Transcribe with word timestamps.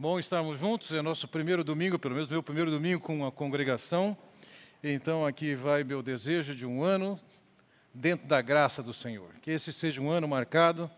Bom 0.00 0.16
estarmos 0.16 0.60
juntos, 0.60 0.92
é 0.92 1.02
nosso 1.02 1.26
primeiro 1.26 1.64
domingo, 1.64 1.98
pelo 1.98 2.14
menos 2.14 2.28
meu 2.28 2.40
primeiro 2.40 2.70
domingo 2.70 3.00
com 3.00 3.26
a 3.26 3.32
congregação. 3.32 4.16
Então 4.80 5.26
aqui 5.26 5.56
vai 5.56 5.82
meu 5.82 6.04
desejo 6.04 6.54
de 6.54 6.64
um 6.64 6.84
ano 6.84 7.18
dentro 7.92 8.28
da 8.28 8.40
graça 8.40 8.80
do 8.80 8.92
Senhor. 8.92 9.28
Que 9.42 9.50
esse 9.50 9.72
seja 9.72 10.00
um 10.00 10.08
ano 10.08 10.28
marcado 10.28 10.88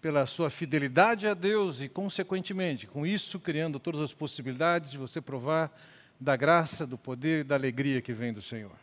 pela 0.00 0.26
sua 0.26 0.50
fidelidade 0.50 1.28
a 1.28 1.34
Deus 1.34 1.80
e, 1.80 1.88
consequentemente, 1.88 2.84
com 2.84 3.06
isso, 3.06 3.38
criando 3.38 3.78
todas 3.78 4.00
as 4.00 4.12
possibilidades 4.12 4.90
de 4.90 4.98
você 4.98 5.20
provar 5.20 5.70
da 6.18 6.34
graça, 6.34 6.84
do 6.84 6.98
poder 6.98 7.42
e 7.42 7.44
da 7.44 7.54
alegria 7.54 8.02
que 8.02 8.12
vem 8.12 8.32
do 8.32 8.42
Senhor. 8.42 8.74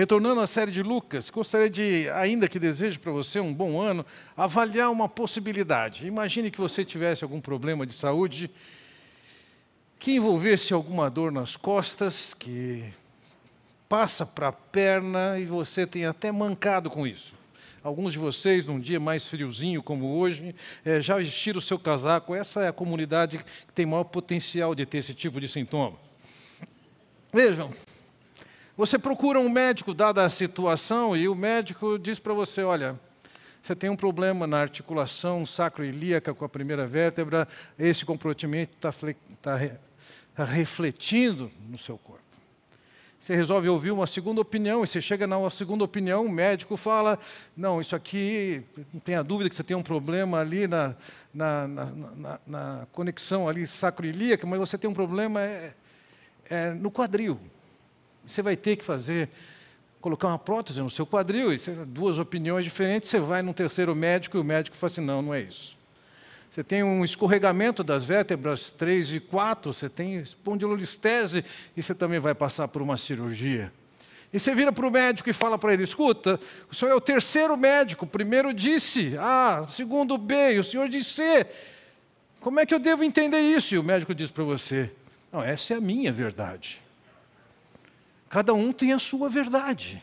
Retornando 0.00 0.40
à 0.40 0.46
série 0.46 0.72
de 0.72 0.82
Lucas, 0.82 1.28
gostaria 1.28 1.68
de, 1.68 2.08
ainda 2.14 2.48
que 2.48 2.58
desejo 2.58 2.98
para 3.00 3.12
você 3.12 3.38
um 3.38 3.52
bom 3.52 3.78
ano, 3.78 4.02
avaliar 4.34 4.90
uma 4.90 5.06
possibilidade. 5.10 6.06
Imagine 6.06 6.50
que 6.50 6.56
você 6.56 6.82
tivesse 6.86 7.22
algum 7.22 7.38
problema 7.38 7.84
de 7.84 7.94
saúde 7.94 8.50
que 9.98 10.12
envolvesse 10.12 10.72
alguma 10.72 11.10
dor 11.10 11.30
nas 11.30 11.54
costas, 11.54 12.32
que 12.32 12.82
passa 13.90 14.24
para 14.24 14.48
a 14.48 14.52
perna 14.52 15.38
e 15.38 15.44
você 15.44 15.86
tem 15.86 16.06
até 16.06 16.32
mancado 16.32 16.88
com 16.88 17.06
isso. 17.06 17.34
Alguns 17.84 18.14
de 18.14 18.18
vocês, 18.18 18.64
num 18.64 18.80
dia 18.80 18.98
mais 18.98 19.28
friozinho 19.28 19.82
como 19.82 20.16
hoje, 20.16 20.54
é, 20.82 20.98
já 20.98 21.18
vestiram 21.18 21.58
o 21.58 21.60
seu 21.60 21.78
casaco. 21.78 22.34
Essa 22.34 22.62
é 22.62 22.68
a 22.68 22.72
comunidade 22.72 23.36
que 23.36 23.72
tem 23.74 23.84
maior 23.84 24.04
potencial 24.04 24.74
de 24.74 24.86
ter 24.86 24.96
esse 24.96 25.12
tipo 25.12 25.38
de 25.38 25.46
sintoma. 25.46 25.98
Vejam, 27.30 27.70
você 28.80 28.98
procura 28.98 29.38
um 29.38 29.50
médico, 29.50 29.92
dada 29.92 30.24
a 30.24 30.30
situação, 30.30 31.14
e 31.14 31.28
o 31.28 31.34
médico 31.34 31.98
diz 31.98 32.18
para 32.18 32.32
você: 32.32 32.62
olha, 32.62 32.98
você 33.62 33.76
tem 33.76 33.90
um 33.90 33.96
problema 33.96 34.46
na 34.46 34.58
articulação 34.58 35.44
sacroilíaca 35.44 36.32
com 36.32 36.46
a 36.46 36.48
primeira 36.48 36.86
vértebra, 36.86 37.46
esse 37.78 38.06
comprometimento 38.06 38.72
está 38.74 38.90
tá, 39.42 39.60
tá 40.34 40.44
refletindo 40.44 41.50
no 41.68 41.76
seu 41.76 41.98
corpo. 41.98 42.22
Você 43.18 43.36
resolve 43.36 43.68
ouvir 43.68 43.90
uma 43.90 44.06
segunda 44.06 44.40
opinião, 44.40 44.82
e 44.82 44.86
você 44.86 44.98
chega 44.98 45.26
na 45.26 45.50
segunda 45.50 45.84
opinião, 45.84 46.24
o 46.24 46.32
médico 46.32 46.74
fala: 46.74 47.18
não, 47.54 47.82
isso 47.82 47.94
aqui, 47.94 48.62
não 48.94 49.00
tenha 49.00 49.22
dúvida 49.22 49.50
que 49.50 49.56
você 49.56 49.62
tem 49.62 49.76
um 49.76 49.82
problema 49.82 50.40
ali 50.40 50.66
na, 50.66 50.96
na, 51.34 51.68
na, 51.68 52.40
na 52.46 52.86
conexão 52.92 53.46
ali 53.46 53.66
mas 54.46 54.58
você 54.58 54.78
tem 54.78 54.88
um 54.88 54.94
problema 54.94 55.42
é, 55.42 55.74
é 56.48 56.70
no 56.70 56.90
quadril. 56.90 57.38
Você 58.30 58.42
vai 58.42 58.56
ter 58.56 58.76
que 58.76 58.84
fazer, 58.84 59.28
colocar 60.00 60.28
uma 60.28 60.38
prótese 60.38 60.80
no 60.80 60.88
seu 60.88 61.06
quadril, 61.06 61.52
e 61.52 61.58
duas 61.86 62.18
opiniões 62.18 62.64
diferentes, 62.64 63.10
você 63.10 63.18
vai 63.18 63.42
num 63.42 63.52
terceiro 63.52 63.94
médico 63.94 64.36
e 64.36 64.40
o 64.40 64.44
médico 64.44 64.76
fala 64.76 64.90
assim: 64.90 65.00
não, 65.00 65.20
não 65.20 65.34
é 65.34 65.40
isso. 65.40 65.76
Você 66.50 66.64
tem 66.64 66.82
um 66.82 67.04
escorregamento 67.04 67.84
das 67.84 68.04
vértebras 68.04 68.70
3 68.70 69.14
e 69.14 69.20
4, 69.20 69.72
você 69.72 69.88
tem 69.88 70.16
espondilolistese 70.16 71.44
e 71.76 71.82
você 71.82 71.94
também 71.94 72.18
vai 72.18 72.34
passar 72.34 72.66
por 72.66 72.82
uma 72.82 72.96
cirurgia. 72.96 73.72
E 74.32 74.38
você 74.38 74.54
vira 74.54 74.72
para 74.72 74.86
o 74.86 74.90
médico 74.90 75.28
e 75.28 75.32
fala 75.32 75.58
para 75.58 75.72
ele: 75.72 75.82
escuta, 75.82 76.40
o 76.70 76.74
senhor 76.74 76.92
é 76.92 76.94
o 76.94 77.00
terceiro 77.00 77.56
médico, 77.56 78.04
o 78.04 78.08
primeiro 78.08 78.54
disse 78.54 79.16
A, 79.18 79.64
o 79.66 79.70
segundo 79.70 80.16
B, 80.16 80.54
e 80.54 80.58
o 80.58 80.64
senhor 80.64 80.88
disse 80.88 81.10
C. 81.10 81.46
Como 82.40 82.58
é 82.58 82.64
que 82.64 82.72
eu 82.72 82.78
devo 82.78 83.04
entender 83.04 83.40
isso? 83.40 83.74
E 83.74 83.78
o 83.78 83.82
médico 83.82 84.14
diz 84.14 84.30
para 84.30 84.44
você: 84.44 84.90
não, 85.32 85.42
essa 85.42 85.74
é 85.74 85.76
a 85.76 85.80
minha 85.80 86.10
verdade. 86.10 86.80
Cada 88.30 88.54
um 88.54 88.72
tem 88.72 88.92
a 88.92 88.98
sua 89.00 89.28
verdade. 89.28 90.00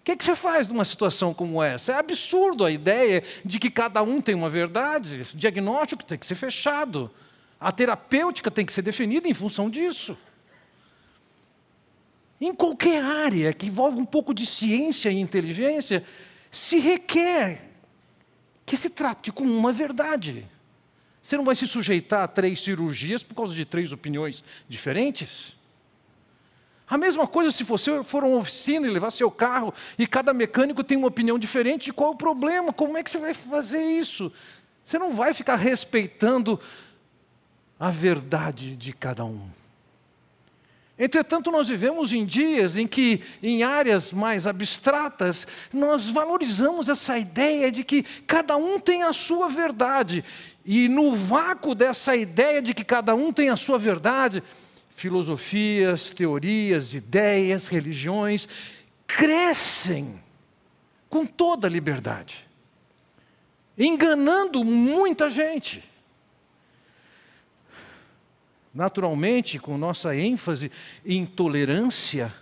O 0.00 0.04
que, 0.04 0.16
que, 0.16 0.24
você 0.24 0.34
faz 0.34 0.66
numa 0.66 0.84
situação 0.84 1.32
como 1.32 1.62
essa? 1.62 1.92
É 1.92 1.94
absurdo 1.94 2.64
a 2.64 2.70
ideia 2.72 3.22
de 3.44 3.60
que 3.60 3.70
cada 3.70 4.02
um 4.02 4.20
tem 4.20 4.34
uma 4.34 4.50
verdade. 4.50 5.20
O 5.20 5.36
diagnóstico 5.36 6.02
tem 6.02 6.18
que 6.18 6.26
ser 6.26 6.34
fechado. 6.34 7.08
A 7.60 7.70
terapêutica 7.70 8.50
tem 8.50 8.66
que 8.66 8.72
ser 8.72 8.82
definida 8.82 9.28
em 9.28 9.32
função 9.32 9.70
disso. 9.70 10.18
Em 12.40 12.52
qualquer 12.52 13.00
área 13.00 13.52
que 13.52 13.66
envolve 13.66 14.00
um 14.00 14.04
pouco 14.04 14.34
de 14.34 14.44
ciência 14.44 15.08
e 15.08 15.20
inteligência, 15.20 16.04
se 16.50 16.80
requer 16.80 17.70
que 18.66 18.76
se 18.76 18.90
trate 18.90 19.30
com 19.30 19.44
uma 19.44 19.70
verdade. 19.70 20.44
Você 21.22 21.36
não 21.36 21.44
vai 21.44 21.54
se 21.54 21.68
sujeitar 21.68 22.24
a 22.24 22.28
três 22.28 22.60
cirurgias 22.60 23.22
por 23.22 23.36
causa 23.36 23.54
de 23.54 23.64
três 23.64 23.92
opiniões 23.92 24.42
diferentes. 24.68 25.61
A 26.92 26.98
mesma 26.98 27.26
coisa 27.26 27.50
se 27.50 27.64
você 27.64 28.02
for 28.02 28.22
uma 28.22 28.36
oficina 28.36 28.86
e 28.86 28.90
levar 28.90 29.10
seu 29.10 29.30
carro 29.30 29.72
e 29.98 30.06
cada 30.06 30.34
mecânico 30.34 30.84
tem 30.84 30.98
uma 30.98 31.08
opinião 31.08 31.38
diferente 31.38 31.86
de 31.86 31.92
qual 31.94 32.10
é 32.10 32.14
o 32.14 32.18
problema, 32.18 32.70
como 32.70 32.98
é 32.98 33.02
que 33.02 33.10
você 33.10 33.16
vai 33.16 33.32
fazer 33.32 33.82
isso? 33.82 34.30
Você 34.84 34.98
não 34.98 35.10
vai 35.10 35.32
ficar 35.32 35.56
respeitando 35.56 36.60
a 37.80 37.90
verdade 37.90 38.76
de 38.76 38.92
cada 38.92 39.24
um. 39.24 39.48
Entretanto, 40.98 41.50
nós 41.50 41.66
vivemos 41.66 42.12
em 42.12 42.26
dias 42.26 42.76
em 42.76 42.86
que, 42.86 43.22
em 43.42 43.62
áreas 43.62 44.12
mais 44.12 44.46
abstratas, 44.46 45.46
nós 45.72 46.10
valorizamos 46.10 46.90
essa 46.90 47.16
ideia 47.16 47.72
de 47.72 47.84
que 47.84 48.02
cada 48.26 48.58
um 48.58 48.78
tem 48.78 49.02
a 49.02 49.14
sua 49.14 49.48
verdade. 49.48 50.22
E 50.62 50.88
no 50.88 51.16
vácuo 51.16 51.74
dessa 51.74 52.14
ideia 52.14 52.60
de 52.60 52.74
que 52.74 52.84
cada 52.84 53.14
um 53.14 53.32
tem 53.32 53.48
a 53.48 53.56
sua 53.56 53.78
verdade, 53.78 54.42
filosofias, 54.94 56.12
teorias, 56.12 56.94
ideias, 56.94 57.66
religiões, 57.66 58.48
crescem 59.06 60.20
com 61.08 61.26
toda 61.26 61.68
liberdade, 61.68 62.48
enganando 63.76 64.64
muita 64.64 65.30
gente. 65.30 65.82
Naturalmente, 68.74 69.58
com 69.58 69.76
nossa 69.76 70.16
ênfase 70.16 70.70
em 71.04 71.26
tolerância, 71.26 72.32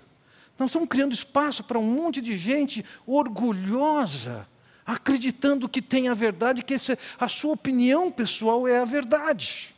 nós 0.56 0.70
estamos 0.70 0.88
criando 0.88 1.12
espaço 1.12 1.64
para 1.64 1.78
um 1.78 1.82
monte 1.82 2.20
de 2.20 2.36
gente 2.36 2.84
orgulhosa, 3.04 4.46
acreditando 4.86 5.68
que 5.68 5.82
tem 5.82 6.08
a 6.08 6.14
verdade, 6.14 6.62
que 6.62 6.76
a 7.18 7.28
sua 7.28 7.54
opinião 7.54 8.12
pessoal 8.12 8.68
é 8.68 8.78
a 8.78 8.84
verdade. 8.84 9.74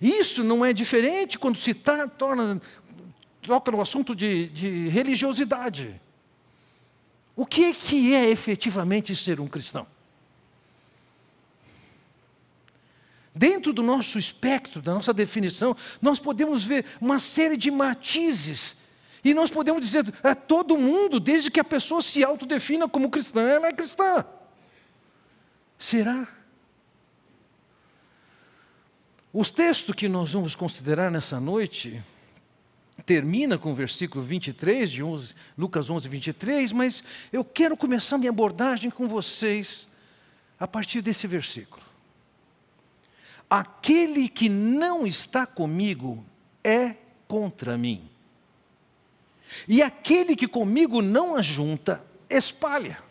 Isso 0.00 0.42
não 0.42 0.64
é 0.64 0.72
diferente 0.72 1.38
quando 1.38 1.58
se 1.58 1.74
tá, 1.74 2.08
torna, 2.08 2.60
toca 3.42 3.70
no 3.70 3.80
assunto 3.80 4.14
de, 4.14 4.48
de 4.48 4.88
religiosidade. 4.88 6.00
O 7.36 7.44
que 7.44 7.64
é, 7.64 7.72
que 7.72 8.14
é 8.14 8.28
efetivamente 8.30 9.14
ser 9.14 9.40
um 9.40 9.46
cristão? 9.46 9.86
Dentro 13.34 13.72
do 13.72 13.82
nosso 13.82 14.18
espectro, 14.18 14.82
da 14.82 14.94
nossa 14.94 15.12
definição, 15.12 15.76
nós 16.02 16.18
podemos 16.18 16.64
ver 16.64 16.84
uma 17.00 17.18
série 17.18 17.56
de 17.56 17.70
matizes. 17.70 18.76
E 19.22 19.34
nós 19.34 19.50
podemos 19.50 19.84
dizer, 19.84 20.12
é 20.22 20.34
todo 20.34 20.78
mundo, 20.78 21.20
desde 21.20 21.50
que 21.50 21.60
a 21.60 21.64
pessoa 21.64 22.02
se 22.02 22.24
autodefina 22.24 22.88
como 22.88 23.10
cristã, 23.10 23.42
ela 23.42 23.68
é 23.68 23.72
cristã. 23.72 24.24
Será? 25.78 26.26
O 29.32 29.44
texto 29.44 29.94
que 29.94 30.08
nós 30.08 30.32
vamos 30.32 30.56
considerar 30.56 31.08
nessa 31.08 31.38
noite 31.38 32.02
termina 33.06 33.56
com 33.56 33.70
o 33.70 33.74
versículo 33.74 34.24
23 34.24 34.90
de 34.90 35.02
11, 35.02 35.34
Lucas 35.56 35.88
11, 35.88 36.08
23, 36.08 36.72
mas 36.72 37.04
eu 37.32 37.44
quero 37.44 37.76
começar 37.76 38.18
minha 38.18 38.30
abordagem 38.30 38.90
com 38.90 39.06
vocês 39.06 39.86
a 40.58 40.66
partir 40.66 41.00
desse 41.00 41.28
versículo. 41.28 41.82
Aquele 43.48 44.28
que 44.28 44.48
não 44.48 45.06
está 45.06 45.46
comigo 45.46 46.24
é 46.62 46.96
contra 47.28 47.78
mim. 47.78 48.08
E 49.68 49.80
aquele 49.80 50.34
que 50.34 50.48
comigo 50.48 51.00
não 51.00 51.36
ajunta, 51.36 52.04
espalha. 52.28 53.09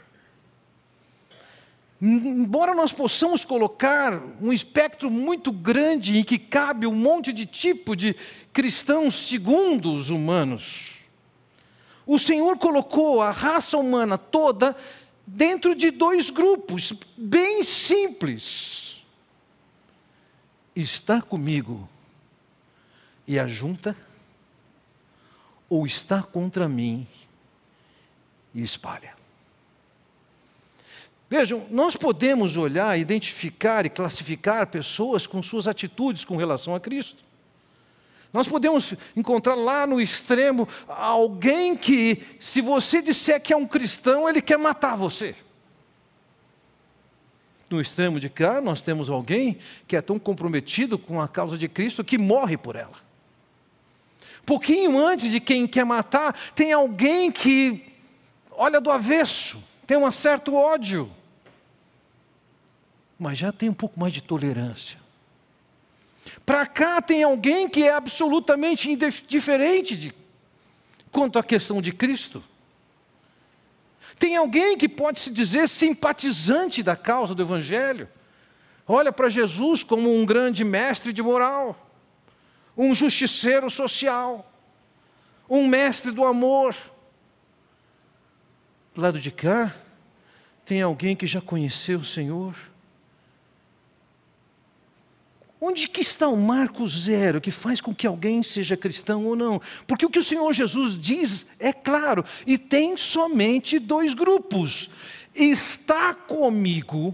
Embora 2.01 2.73
nós 2.73 2.93
possamos 2.93 3.43
colocar 3.43 4.21
um 4.41 4.53
espectro 4.53 5.11
muito 5.11 5.51
grande 5.51 6.17
em 6.17 6.23
que 6.23 6.39
cabe 6.39 6.87
um 6.87 6.95
monte 6.95 7.33
de 7.33 7.45
tipo 7.45 7.93
de 7.93 8.15
cristãos 8.53 9.27
segundo 9.27 9.91
os 9.91 10.09
humanos, 10.09 11.09
o 12.05 12.17
Senhor 12.17 12.57
colocou 12.57 13.21
a 13.21 13.31
raça 13.31 13.77
humana 13.77 14.17
toda 14.17 14.77
dentro 15.27 15.75
de 15.75 15.91
dois 15.91 16.29
grupos 16.29 16.93
bem 17.17 17.63
simples. 17.63 19.05
Está 20.73 21.21
comigo 21.21 21.87
e 23.27 23.37
ajunta, 23.37 23.95
ou 25.69 25.85
está 25.85 26.23
contra 26.23 26.69
mim 26.69 27.05
e 28.55 28.63
espalha. 28.63 29.18
Vejam, 31.29 31.67
nós 31.69 31.95
podemos 31.95 32.57
olhar, 32.57 32.97
identificar 32.97 33.85
e 33.85 33.89
classificar 33.89 34.65
pessoas 34.65 35.27
com 35.27 35.43
suas 35.43 35.67
atitudes 35.67 36.25
com 36.25 36.35
relação 36.35 36.73
a 36.73 36.79
Cristo. 36.79 37.23
Nós 38.33 38.47
podemos 38.47 38.95
encontrar 39.15 39.53
lá 39.53 39.85
no 39.85 40.01
extremo 40.01 40.67
alguém 40.87 41.77
que, 41.77 42.23
se 42.39 42.61
você 42.61 43.01
disser 43.01 43.41
que 43.41 43.53
é 43.53 43.57
um 43.57 43.67
cristão, 43.67 44.27
ele 44.27 44.41
quer 44.41 44.57
matar 44.57 44.95
você. 44.95 45.35
No 47.69 47.79
extremo 47.79 48.19
de 48.19 48.29
cá, 48.29 48.59
nós 48.59 48.81
temos 48.81 49.09
alguém 49.09 49.59
que 49.87 49.95
é 49.95 50.01
tão 50.01 50.17
comprometido 50.17 50.97
com 50.97 51.21
a 51.21 51.27
causa 51.27 51.57
de 51.57 51.67
Cristo 51.67 52.03
que 52.03 52.17
morre 52.17 52.57
por 52.57 52.75
ela. 52.75 52.97
Pouquinho 54.45 54.97
antes 54.97 55.31
de 55.31 55.39
quem 55.39 55.67
quer 55.67 55.85
matar, 55.85 56.33
tem 56.55 56.73
alguém 56.73 57.31
que 57.31 57.93
olha 58.51 58.81
do 58.81 58.89
avesso, 58.89 59.63
tem 59.85 59.97
um 59.97 60.11
certo 60.11 60.55
ódio, 60.55 61.09
mas 63.19 63.37
já 63.37 63.51
tem 63.51 63.67
um 63.67 63.73
pouco 63.73 63.99
mais 63.99 64.13
de 64.13 64.21
tolerância. 64.21 64.97
Para 66.45 66.65
cá 66.65 67.01
tem 67.01 67.23
alguém 67.23 67.67
que 67.67 67.83
é 67.83 67.93
absolutamente 67.93 68.89
indiferente 68.89 69.97
de, 69.97 70.13
quanto 71.11 71.37
à 71.37 71.43
questão 71.43 71.81
de 71.81 71.91
Cristo. 71.91 72.41
Tem 74.17 74.35
alguém 74.35 74.77
que 74.77 74.87
pode 74.87 75.19
se 75.19 75.31
dizer 75.31 75.67
simpatizante 75.67 76.81
da 76.81 76.95
causa 76.95 77.35
do 77.35 77.41
Evangelho. 77.41 78.07
Olha 78.87 79.11
para 79.11 79.29
Jesus 79.29 79.83
como 79.83 80.13
um 80.13 80.25
grande 80.25 80.63
mestre 80.63 81.13
de 81.13 81.21
moral, 81.21 81.89
um 82.75 82.93
justiceiro 82.93 83.69
social, 83.69 84.51
um 85.49 85.67
mestre 85.67 86.11
do 86.11 86.25
amor. 86.25 86.75
Do 88.93 89.01
lado 89.01 89.19
de 89.19 89.31
cá, 89.31 89.75
tem 90.65 90.81
alguém 90.81 91.15
que 91.15 91.27
já 91.27 91.41
conheceu 91.41 91.99
o 91.99 92.05
Senhor. 92.05 92.68
Onde 95.61 95.89
que 95.89 95.99
está 95.99 96.27
o 96.29 96.37
marco 96.37 96.87
zero 96.87 97.41
que 97.41 97.51
faz 97.51 97.81
com 97.81 97.93
que 97.93 98.07
alguém 98.07 98.41
seja 98.41 98.77
cristão 98.77 99.25
ou 99.25 99.35
não? 99.35 99.61
Porque 99.85 100.05
o 100.05 100.09
que 100.09 100.19
o 100.19 100.23
Senhor 100.23 100.53
Jesus 100.53 100.97
diz 100.97 101.45
é 101.59 101.73
claro, 101.73 102.23
e 102.47 102.57
tem 102.57 102.95
somente 102.95 103.77
dois 103.77 104.13
grupos: 104.13 104.89
está 105.35 106.13
comigo, 106.13 107.13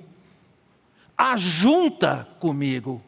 ajunta 1.18 2.28
comigo, 2.40 3.02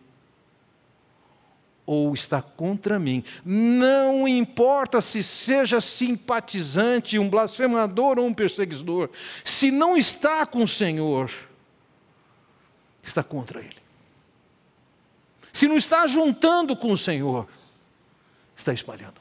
ou 1.86 2.16
está 2.16 2.42
contra 2.42 2.98
mim. 2.98 3.24
Não 3.46 4.28
importa 4.28 5.02
se 5.02 5.22
seja 5.22 5.80
simpatizante, 5.80 7.20
um 7.20 7.30
blasfemador 7.30 8.18
ou 8.18 8.26
um 8.26 8.34
perseguidor, 8.34 9.12
se 9.46 9.70
não 9.70 9.96
está 9.96 10.48
com 10.48 10.64
o 10.64 10.68
Senhor, 10.68 11.32
está 13.04 13.22
contra 13.22 13.60
Ele 13.60 13.87
se 15.58 15.68
não 15.68 15.76
está 15.76 16.06
juntando 16.06 16.76
com 16.76 16.92
o 16.92 16.98
Senhor, 16.98 17.48
está 18.56 18.72
espalhando. 18.72 19.16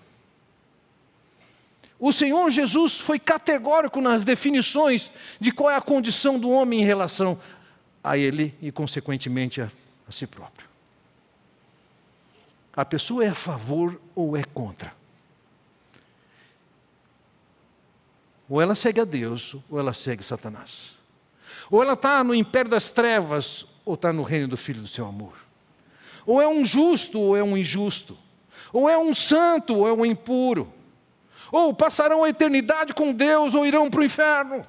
O 1.99 2.13
Senhor 2.13 2.51
Jesus 2.51 3.01
foi 3.01 3.19
categórico 3.19 4.03
nas 4.03 4.23
definições 4.23 5.11
de 5.41 5.51
qual 5.51 5.71
é 5.71 5.77
a 5.77 5.81
condição 5.81 6.39
do 6.39 6.51
homem 6.51 6.83
em 6.83 6.85
relação 6.85 7.41
a 8.05 8.19
ele 8.19 8.55
e, 8.61 8.71
consequentemente, 8.71 9.63
a, 9.63 9.71
a 10.07 10.13
si 10.13 10.27
próprio. 10.27 10.69
A 12.77 12.85
pessoa 12.85 13.25
é 13.25 13.29
a 13.29 13.35
favor 13.35 13.99
ou 14.15 14.37
é 14.37 14.45
contra. 14.45 14.93
Ou 18.47 18.61
ela 18.61 18.75
segue 18.75 19.01
a 19.01 19.07
Deus, 19.07 19.57
ou 19.71 19.81
ela 19.81 19.95
segue 19.95 20.23
Satanás. 20.23 20.99
Ou 21.71 21.83
ela 21.83 21.95
está 21.95 22.23
no 22.23 22.35
império 22.35 22.71
das 22.71 22.91
trevas, 22.91 23.67
ou 23.87 23.95
está 23.95 24.13
no 24.13 24.23
reino 24.23 24.49
do 24.49 24.57
Filho 24.59 24.83
do 24.83 24.87
seu 24.87 25.07
amor. 25.07 25.46
Ou 26.27 26.43
é 26.43 26.49
um 26.49 26.65
justo 26.65 27.21
ou 27.21 27.37
é 27.37 27.43
um 27.43 27.57
injusto. 27.57 28.19
Ou 28.73 28.91
é 28.91 28.99
um 28.99 29.15
santo 29.15 29.77
ou 29.77 29.89
é 29.89 29.93
um 29.93 30.05
impuro. 30.05 30.73
Ou 31.53 31.73
passarão 31.73 32.25
a 32.25 32.29
eternidade 32.29 32.93
com 32.93 33.13
Deus 33.13 33.55
ou 33.55 33.65
irão 33.65 33.89
para 33.89 34.01
o 34.01 34.05
inferno. 34.05 34.63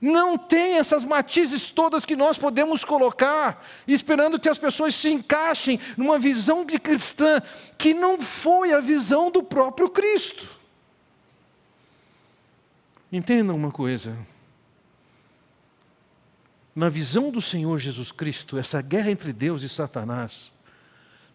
Não 0.00 0.36
tem 0.36 0.78
essas 0.78 1.04
matizes 1.04 1.70
todas 1.70 2.04
que 2.04 2.16
nós 2.16 2.36
podemos 2.36 2.84
colocar, 2.84 3.64
esperando 3.86 4.38
que 4.38 4.48
as 4.48 4.58
pessoas 4.58 4.96
se 4.96 5.12
encaixem 5.12 5.78
numa 5.96 6.18
visão 6.18 6.64
de 6.64 6.76
cristã 6.76 7.40
que 7.78 7.94
não 7.94 8.20
foi 8.20 8.72
a 8.72 8.80
visão 8.80 9.30
do 9.30 9.44
próprio 9.44 9.88
Cristo. 9.88 10.44
Entendam 13.12 13.54
uma 13.54 13.70
coisa: 13.70 14.18
na 16.74 16.88
visão 16.88 17.30
do 17.30 17.40
Senhor 17.40 17.78
Jesus 17.78 18.10
Cristo, 18.10 18.58
essa 18.58 18.80
guerra 18.80 19.10
entre 19.10 19.32
Deus 19.32 19.62
e 19.62 19.68
Satanás 19.68 20.50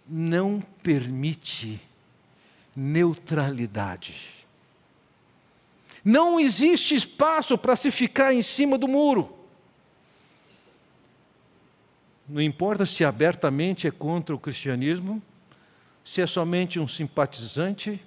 não 0.07 0.61
permite 0.81 1.79
neutralidade. 2.75 4.45
Não 6.03 6.39
existe 6.39 6.95
espaço 6.95 7.57
para 7.57 7.75
se 7.75 7.91
ficar 7.91 8.33
em 8.33 8.41
cima 8.41 8.77
do 8.77 8.87
muro. 8.87 9.35
Não 12.27 12.41
importa 12.41 12.85
se 12.85 13.03
abertamente 13.03 13.87
é 13.87 13.91
contra 13.91 14.35
o 14.35 14.39
cristianismo, 14.39 15.21
se 16.03 16.21
é 16.21 16.27
somente 16.27 16.79
um 16.79 16.87
simpatizante 16.87 18.01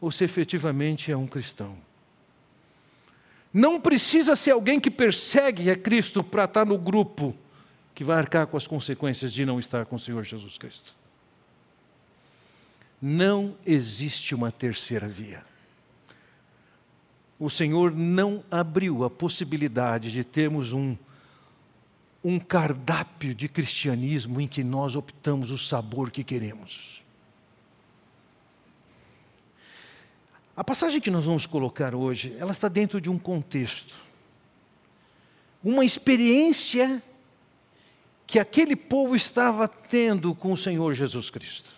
ou 0.00 0.10
se 0.10 0.24
efetivamente 0.24 1.10
é 1.10 1.16
um 1.16 1.26
cristão. 1.26 1.76
Não 3.54 3.80
precisa 3.80 4.34
ser 4.34 4.50
alguém 4.50 4.80
que 4.80 4.90
persegue 4.90 5.70
a 5.70 5.76
Cristo 5.76 6.24
para 6.24 6.42
estar 6.42 6.66
no 6.66 6.76
grupo 6.76 7.32
que 7.94 8.02
vai 8.02 8.18
arcar 8.18 8.48
com 8.48 8.56
as 8.56 8.66
consequências 8.66 9.32
de 9.32 9.46
não 9.46 9.60
estar 9.60 9.86
com 9.86 9.94
o 9.94 9.98
Senhor 9.98 10.24
Jesus 10.24 10.58
Cristo. 10.58 10.92
Não 13.00 13.54
existe 13.64 14.34
uma 14.34 14.50
terceira 14.50 15.06
via. 15.06 15.44
O 17.38 17.48
Senhor 17.48 17.94
não 17.94 18.42
abriu 18.50 19.04
a 19.04 19.10
possibilidade 19.10 20.10
de 20.10 20.24
termos 20.24 20.72
um, 20.72 20.96
um 22.24 22.40
cardápio 22.40 23.36
de 23.36 23.48
cristianismo 23.48 24.40
em 24.40 24.48
que 24.48 24.64
nós 24.64 24.96
optamos 24.96 25.52
o 25.52 25.58
sabor 25.58 26.10
que 26.10 26.24
queremos. 26.24 27.03
A 30.56 30.62
passagem 30.62 31.00
que 31.00 31.10
nós 31.10 31.24
vamos 31.24 31.46
colocar 31.46 31.96
hoje, 31.96 32.36
ela 32.38 32.52
está 32.52 32.68
dentro 32.68 33.00
de 33.00 33.10
um 33.10 33.18
contexto. 33.18 33.94
Uma 35.62 35.84
experiência 35.84 37.02
que 38.24 38.38
aquele 38.38 38.76
povo 38.76 39.16
estava 39.16 39.66
tendo 39.66 40.32
com 40.32 40.52
o 40.52 40.56
Senhor 40.56 40.94
Jesus 40.94 41.28
Cristo. 41.28 41.72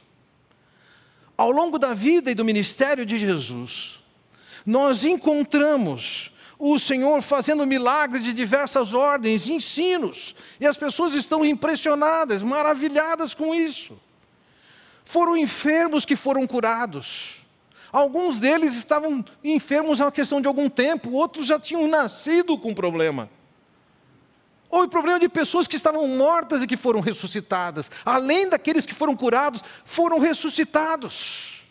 Ao 1.38 1.50
longo 1.50 1.78
da 1.78 1.94
vida 1.94 2.31
e 2.31 2.34
do 2.34 2.44
ministério 2.44 3.06
de 3.06 3.19
Jesus, 3.19 3.99
nós 4.64 5.05
encontramos 5.05 6.31
o 6.58 6.78
Senhor 6.78 7.23
fazendo 7.23 7.67
milagres 7.67 8.25
de 8.25 8.32
diversas 8.32 8.93
ordens, 8.93 9.49
ensinos, 9.49 10.34
e 10.61 10.67
as 10.67 10.76
pessoas 10.76 11.14
estão 11.14 11.44
impressionadas, 11.44 12.42
maravilhadas 12.42 13.33
com 13.33 13.54
isso. 13.54 13.99
Foram 15.02 15.37
enfermos 15.37 16.04
que 16.04 16.16
foram 16.16 16.47
curados 16.47 17.46
Alguns 17.97 18.38
deles 18.38 18.75
estavam 18.75 19.25
enfermos 19.43 20.03
há 20.03 20.05
uma 20.05 20.12
questão 20.12 20.38
de 20.38 20.47
algum 20.47 20.69
tempo, 20.69 21.12
outros 21.12 21.47
já 21.47 21.59
tinham 21.59 21.88
nascido 21.88 22.59
com 22.59 22.75
problema. 22.75 23.31
Houve 24.69 24.88
problema 24.88 25.19
de 25.19 25.31
pessoas 25.31 25.67
que 25.67 25.76
estavam 25.76 26.07
mortas 26.07 26.62
e 26.62 26.67
que 26.67 26.76
foram 26.76 27.00
ressuscitadas. 27.00 27.91
Além 28.05 28.50
daqueles 28.50 28.85
que 28.85 28.93
foram 28.93 29.17
curados, 29.17 29.62
foram 29.87 30.19
ressuscitados. 30.19 31.67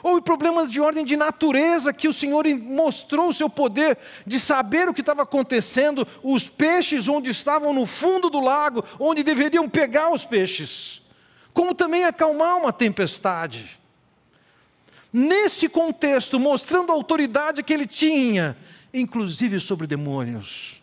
Houve 0.00 0.22
problemas 0.22 0.70
de 0.70 0.80
ordem 0.80 1.04
de 1.04 1.16
natureza 1.16 1.92
que 1.92 2.06
o 2.06 2.12
Senhor 2.12 2.46
mostrou 2.60 3.30
o 3.30 3.34
seu 3.34 3.50
poder 3.50 3.98
de 4.24 4.38
saber 4.38 4.88
o 4.88 4.94
que 4.94 5.00
estava 5.00 5.22
acontecendo, 5.22 6.06
os 6.22 6.48
peixes 6.48 7.08
onde 7.08 7.30
estavam 7.30 7.74
no 7.74 7.84
fundo 7.84 8.30
do 8.30 8.38
lago, 8.38 8.84
onde 8.96 9.24
deveriam 9.24 9.68
pegar 9.68 10.12
os 10.12 10.24
peixes, 10.24 11.02
como 11.52 11.74
também 11.74 12.04
acalmar 12.04 12.58
uma 12.58 12.72
tempestade. 12.72 13.81
Nesse 15.12 15.68
contexto, 15.68 16.40
mostrando 16.40 16.90
a 16.90 16.94
autoridade 16.94 17.62
que 17.62 17.72
ele 17.72 17.86
tinha, 17.86 18.56
inclusive 18.94 19.60
sobre 19.60 19.86
demônios, 19.86 20.82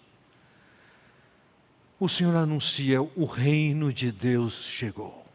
o 2.00 2.08
Senhor 2.08 2.36
anuncia: 2.36 3.02
o 3.02 3.26
reino 3.26 3.92
de 3.92 4.12
Deus 4.12 4.64
chegou. 4.64 5.26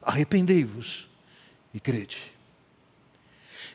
Arrependei-vos 0.00 1.06
e 1.74 1.78
crede. 1.78 2.18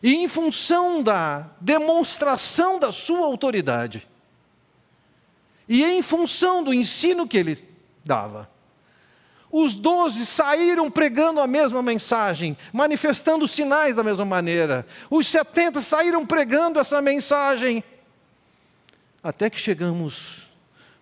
E 0.02 0.16
em 0.16 0.28
função 0.28 1.02
da 1.02 1.52
demonstração 1.62 2.80
da 2.80 2.92
sua 2.92 3.26
autoridade, 3.26 4.08
e 5.70 5.84
em 5.84 6.02
função 6.02 6.64
do 6.64 6.74
ensino 6.74 7.28
que 7.28 7.38
ele 7.38 7.64
dava, 8.04 8.50
os 9.56 9.76
doze 9.76 10.26
saíram 10.26 10.90
pregando 10.90 11.40
a 11.40 11.46
mesma 11.46 11.84
mensagem, 11.84 12.58
manifestando 12.74 13.48
sinais 13.48 13.96
da 13.96 14.04
mesma 14.04 14.26
maneira. 14.26 14.84
Os 15.12 15.28
setenta 15.28 15.80
saíram 15.80 16.26
pregando 16.26 16.80
essa 16.80 17.00
mensagem. 17.04 17.84
Até 19.22 19.52
que 19.52 19.60
chegamos 19.60 20.48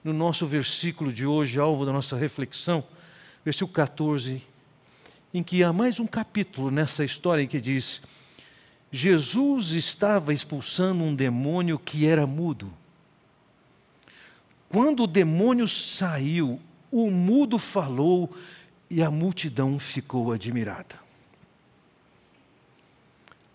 no 0.04 0.12
nosso 0.12 0.46
versículo 0.46 1.14
de 1.14 1.26
hoje, 1.26 1.58
alvo 1.58 1.86
da 1.86 1.94
nossa 1.94 2.18
reflexão, 2.18 2.84
versículo 3.46 3.72
14, 3.72 4.44
em 5.34 5.42
que 5.42 5.64
há 5.64 5.72
mais 5.72 5.98
um 5.98 6.06
capítulo 6.06 6.70
nessa 6.70 7.06
história 7.06 7.44
em 7.44 7.48
que 7.48 7.62
diz: 7.62 8.02
Jesus 8.92 9.72
estava 9.72 10.34
expulsando 10.34 11.06
um 11.06 11.16
demônio 11.16 11.80
que 11.80 12.06
era 12.06 12.28
mudo. 12.28 12.70
Quando 14.68 15.04
o 15.04 15.08
demônio 15.08 15.70
saiu, 15.70 16.60
o 16.92 17.10
mudo 17.10 17.58
falou 17.58 18.30
e 18.90 19.02
a 19.02 19.10
multidão 19.10 19.80
ficou 19.80 20.32
admirada. 20.32 21.00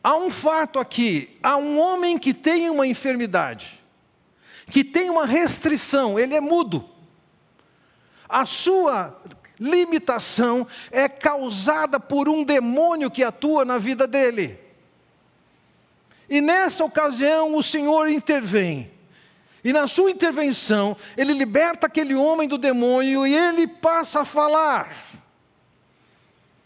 Há 0.03 0.17
um 0.17 0.31
fato 0.31 0.79
aqui: 0.79 1.37
há 1.43 1.57
um 1.57 1.79
homem 1.79 2.19
que 2.19 2.33
tem 2.33 2.71
uma 2.71 2.87
enfermidade, 2.87 3.83
que 4.71 4.83
tem 4.83 5.11
uma 5.11 5.27
restrição, 5.27 6.19
ele 6.19 6.35
é 6.35 6.41
mudo. 6.41 6.89
A 8.29 8.47
sua 8.47 9.21
limitação 9.59 10.67
é 10.91 11.09
causada 11.09 12.01
por 12.01 12.29
um 12.29 12.45
demônio 12.45 13.11
que 13.11 13.23
atua 13.23 13.65
na 13.65 13.79
vida 13.79 14.07
dele. 14.07 14.59
E 16.29 16.41
nessa 16.41 16.85
ocasião 16.85 17.55
o 17.55 17.63
Senhor 17.63 18.09
intervém. 18.09 18.96
E 19.67 19.73
na 19.73 19.89
sua 19.89 20.13
intervenção, 20.13 20.97
ele 21.17 21.33
liberta 21.33 21.89
aquele 21.89 22.15
homem 22.15 22.49
do 22.49 22.57
demônio 22.57 23.27
e 23.27 23.35
ele 23.35 23.67
passa 23.67 24.21
a 24.21 24.25
falar. 24.25 24.97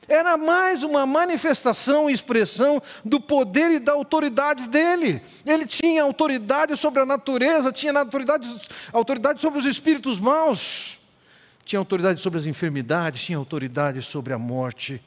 Era 0.07 0.37
mais 0.37 0.83
uma 0.83 1.07
manifestação 1.07 2.11
e 2.11 2.13
expressão 2.13 2.83
do 3.03 3.19
poder 3.19 3.71
e 3.71 3.79
da 3.79 3.93
autoridade 3.93 4.69
dele. 4.69 5.23
Ele 5.47 5.65
tinha 5.65 6.03
autoridade 6.03 6.77
sobre 6.77 7.01
a 7.01 7.07
natureza, 7.07 7.73
tinha 7.73 7.99
autoridade, 7.99 8.47
autoridade 8.93 9.41
sobre 9.41 9.59
os 9.59 9.65
espíritos 9.65 10.21
maus, 10.21 10.99
tinha 11.65 11.79
autoridade 11.79 12.21
sobre 12.21 12.39
as 12.39 12.45
enfermidades, 12.45 13.23
tinha 13.23 13.39
autoridade 13.39 14.03
sobre 14.03 14.35
a 14.35 14.39
morte. 14.39 15.03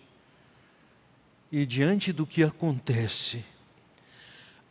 E 1.52 1.64
diante 1.64 2.12
do 2.12 2.26
que 2.26 2.42
acontece, 2.42 3.46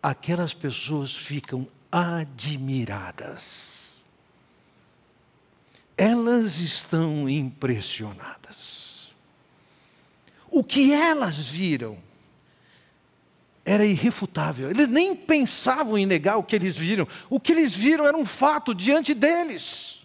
aquelas 0.03 0.53
pessoas 0.53 1.15
ficam 1.17 1.69
admiradas. 1.93 3.71
Elas 5.97 6.59
estão 6.59 7.29
impressionadas. 7.29 9.13
O 10.51 10.65
que 10.65 10.93
elas 10.93 11.39
viram 11.39 11.99
era 13.65 13.85
irrefutável. 13.85 14.71
Eles 14.71 14.89
nem 14.89 15.15
pensavam 15.15 15.97
em 15.97 16.07
negar 16.07 16.39
o 16.39 16.43
que 16.43 16.57
eles 16.57 16.77
viram. 16.77 17.07
O 17.31 17.39
que 17.39 17.53
eles 17.53 17.75
viram 17.75 18.07
era 18.07 18.17
um 18.17 18.25
fato 18.25 18.75
diante 18.75 19.15
deles. 19.15 20.01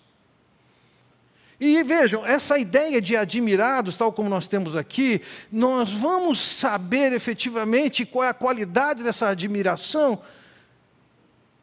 E 1.60 1.82
vejam, 1.82 2.24
essa 2.24 2.60
ideia 2.60 3.02
de 3.02 3.18
admirados, 3.18 3.96
tal 3.96 4.14
como 4.14 4.30
nós 4.30 4.48
temos 4.48 4.76
aqui, 4.76 5.22
nós 5.52 5.92
vamos 5.92 6.40
saber 6.40 7.14
efetivamente 7.14 8.06
qual 8.06 8.26
é 8.26 8.30
a 8.30 8.34
qualidade 8.34 9.04
dessa 9.04 9.30
admiração, 9.30 10.22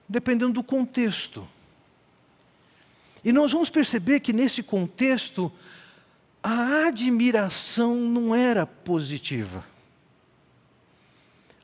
dependendo 0.09 0.55
do 0.55 0.63
contexto. 0.63 1.47
E 3.25 3.33
nós 3.33 3.53
vamos 3.53 3.71
perceber 3.71 4.21
que 4.21 4.33
nesse 4.33 4.63
contexto, 4.63 5.51
a 6.43 6.89
admiração 6.89 7.97
não 7.97 8.35
era 8.35 8.67
positiva. 8.67 9.65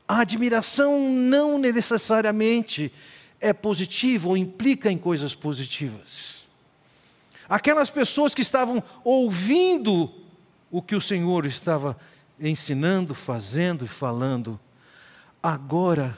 A 0.07 0.21
admiração 0.21 0.99
não 1.11 1.59
necessariamente 1.59 2.91
é 3.39 3.53
positiva 3.53 4.27
ou 4.27 4.35
implica 4.35 4.91
em 4.91 4.97
coisas 4.97 5.35
positivas. 5.35 6.47
Aquelas 7.47 7.89
pessoas 7.89 8.33
que 8.33 8.41
estavam 8.41 8.83
ouvindo 9.03 10.11
o 10.71 10.81
que 10.81 10.95
o 10.95 11.01
Senhor 11.01 11.45
estava 11.45 11.97
ensinando, 12.39 13.13
fazendo 13.13 13.85
e 13.85 13.87
falando, 13.87 14.59
agora 15.43 16.17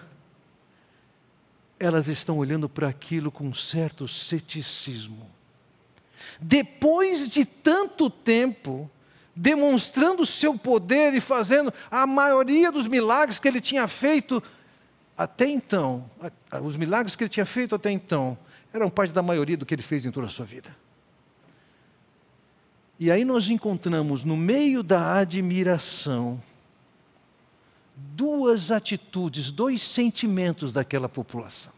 elas 1.84 2.08
estão 2.08 2.38
olhando 2.38 2.70
para 2.70 2.88
aquilo 2.88 3.32
com 3.32 3.54
certo 3.54 4.08
ceticismo. 4.08 5.30
Depois 6.40 7.28
de 7.28 7.46
tanto 7.46 8.10
tempo, 8.10 8.90
demonstrando 9.36 10.24
o 10.24 10.26
seu 10.26 10.58
poder 10.58 11.14
e 11.14 11.22
fazendo 11.22 11.74
a 11.92 12.08
maioria 12.08 12.72
dos 12.72 12.88
milagres 12.88 13.40
que 13.40 13.48
ele 13.48 13.60
tinha 13.60 13.88
feito 13.88 14.42
até 15.18 15.48
então, 15.48 16.10
os 16.64 16.76
milagres 16.76 17.16
que 17.16 17.24
ele 17.24 17.30
tinha 17.30 17.46
feito 17.46 17.76
até 17.76 17.92
então, 17.92 18.38
eram 18.74 18.90
parte 18.90 19.14
da 19.14 19.22
maioria 19.22 19.58
do 19.58 19.66
que 19.66 19.76
ele 19.76 19.84
fez 19.84 20.06
em 20.06 20.12
toda 20.12 20.28
a 20.28 20.30
sua 20.30 20.46
vida. 20.46 20.76
E 23.00 23.12
aí 23.12 23.26
nós 23.26 23.50
encontramos 23.50 24.24
no 24.24 24.38
meio 24.38 24.82
da 24.82 25.18
admiração 25.18 26.42
duas 27.96 28.72
atitudes, 28.72 29.52
dois 29.52 29.82
sentimentos 29.82 30.72
daquela 30.72 31.08
população. 31.08 31.72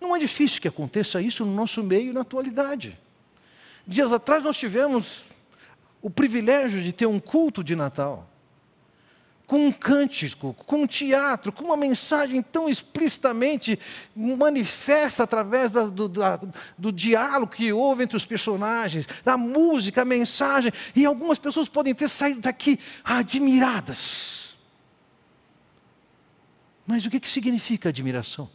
Não 0.00 0.14
é 0.14 0.18
difícil 0.18 0.60
que 0.60 0.68
aconteça 0.68 1.20
isso 1.20 1.44
no 1.44 1.54
nosso 1.54 1.82
meio 1.82 2.12
na 2.12 2.20
atualidade. 2.20 2.98
Dias 3.86 4.12
atrás 4.12 4.44
nós 4.44 4.56
tivemos 4.56 5.24
o 6.02 6.10
privilégio 6.10 6.82
de 6.82 6.92
ter 6.92 7.06
um 7.06 7.18
culto 7.18 7.64
de 7.64 7.74
Natal 7.74 8.28
com 9.46 9.68
um 9.68 9.72
cântico, 9.72 10.54
com 10.66 10.82
um 10.82 10.86
teatro, 10.86 11.52
com 11.52 11.64
uma 11.64 11.76
mensagem 11.76 12.42
tão 12.42 12.68
explicitamente 12.68 13.78
manifesta 14.14 15.22
através 15.22 15.70
da, 15.70 15.84
do, 15.84 16.08
da, 16.08 16.40
do 16.76 16.90
diálogo 16.90 17.52
que 17.52 17.72
houve 17.72 18.02
entre 18.02 18.16
os 18.16 18.26
personagens, 18.26 19.06
da 19.24 19.36
música, 19.36 20.02
a 20.02 20.04
mensagem, 20.04 20.72
e 20.96 21.06
algumas 21.06 21.38
pessoas 21.38 21.68
podem 21.68 21.94
ter 21.94 22.08
saído 22.08 22.40
daqui 22.40 22.78
admiradas. 23.04 24.58
Mas 26.84 27.06
o 27.06 27.10
que, 27.10 27.20
que 27.20 27.30
significa 27.30 27.88
admiração? 27.90 28.48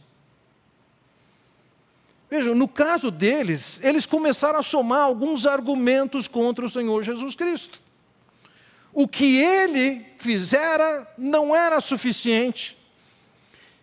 Vejam, 2.30 2.54
no 2.54 2.68
caso 2.68 3.10
deles, 3.10 3.80
eles 3.82 4.06
começaram 4.06 4.58
a 4.58 4.62
somar 4.62 5.02
alguns 5.02 5.46
argumentos 5.46 6.28
contra 6.28 6.64
o 6.64 6.70
Senhor 6.70 7.02
Jesus 7.02 7.34
Cristo 7.34 7.80
o 8.92 9.08
que 9.08 9.36
ele 9.38 10.04
fizera 10.18 11.06
não 11.16 11.56
era 11.56 11.80
suficiente. 11.80 12.76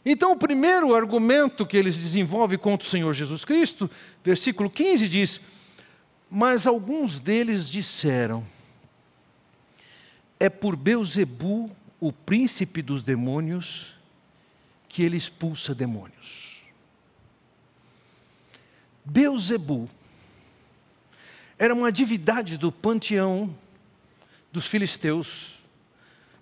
Então, 0.06 0.32
o 0.32 0.38
primeiro 0.38 0.96
argumento 0.96 1.66
que 1.66 1.75
eles 1.75 1.98
desenvolvem 1.98 2.58
contra 2.58 2.88
o 2.88 2.89
Senhor 2.89 3.13
Jesus 3.13 3.44
Cristo, 3.44 3.89
versículo 4.24 4.70
15 4.70 5.10
diz: 5.10 5.42
Mas 6.30 6.66
alguns 6.66 7.20
deles 7.20 7.70
disseram, 7.70 8.46
é 10.39 10.50
por 10.50 10.75
Beuzebu, 10.75 11.70
o 12.00 12.13
príncipe 12.13 12.82
dos 12.82 13.04
demônios, 13.04 13.94
que 14.88 15.04
ele 15.04 15.18
expulsa 15.18 15.75
demônios. 15.75 16.62
Beuzebu 19.04 19.89
era 21.58 21.74
uma 21.74 21.92
divindade 21.92 22.58
do 22.58 22.72
panteão 22.72 23.54
dos 24.51 24.65
filisteus, 24.65 25.60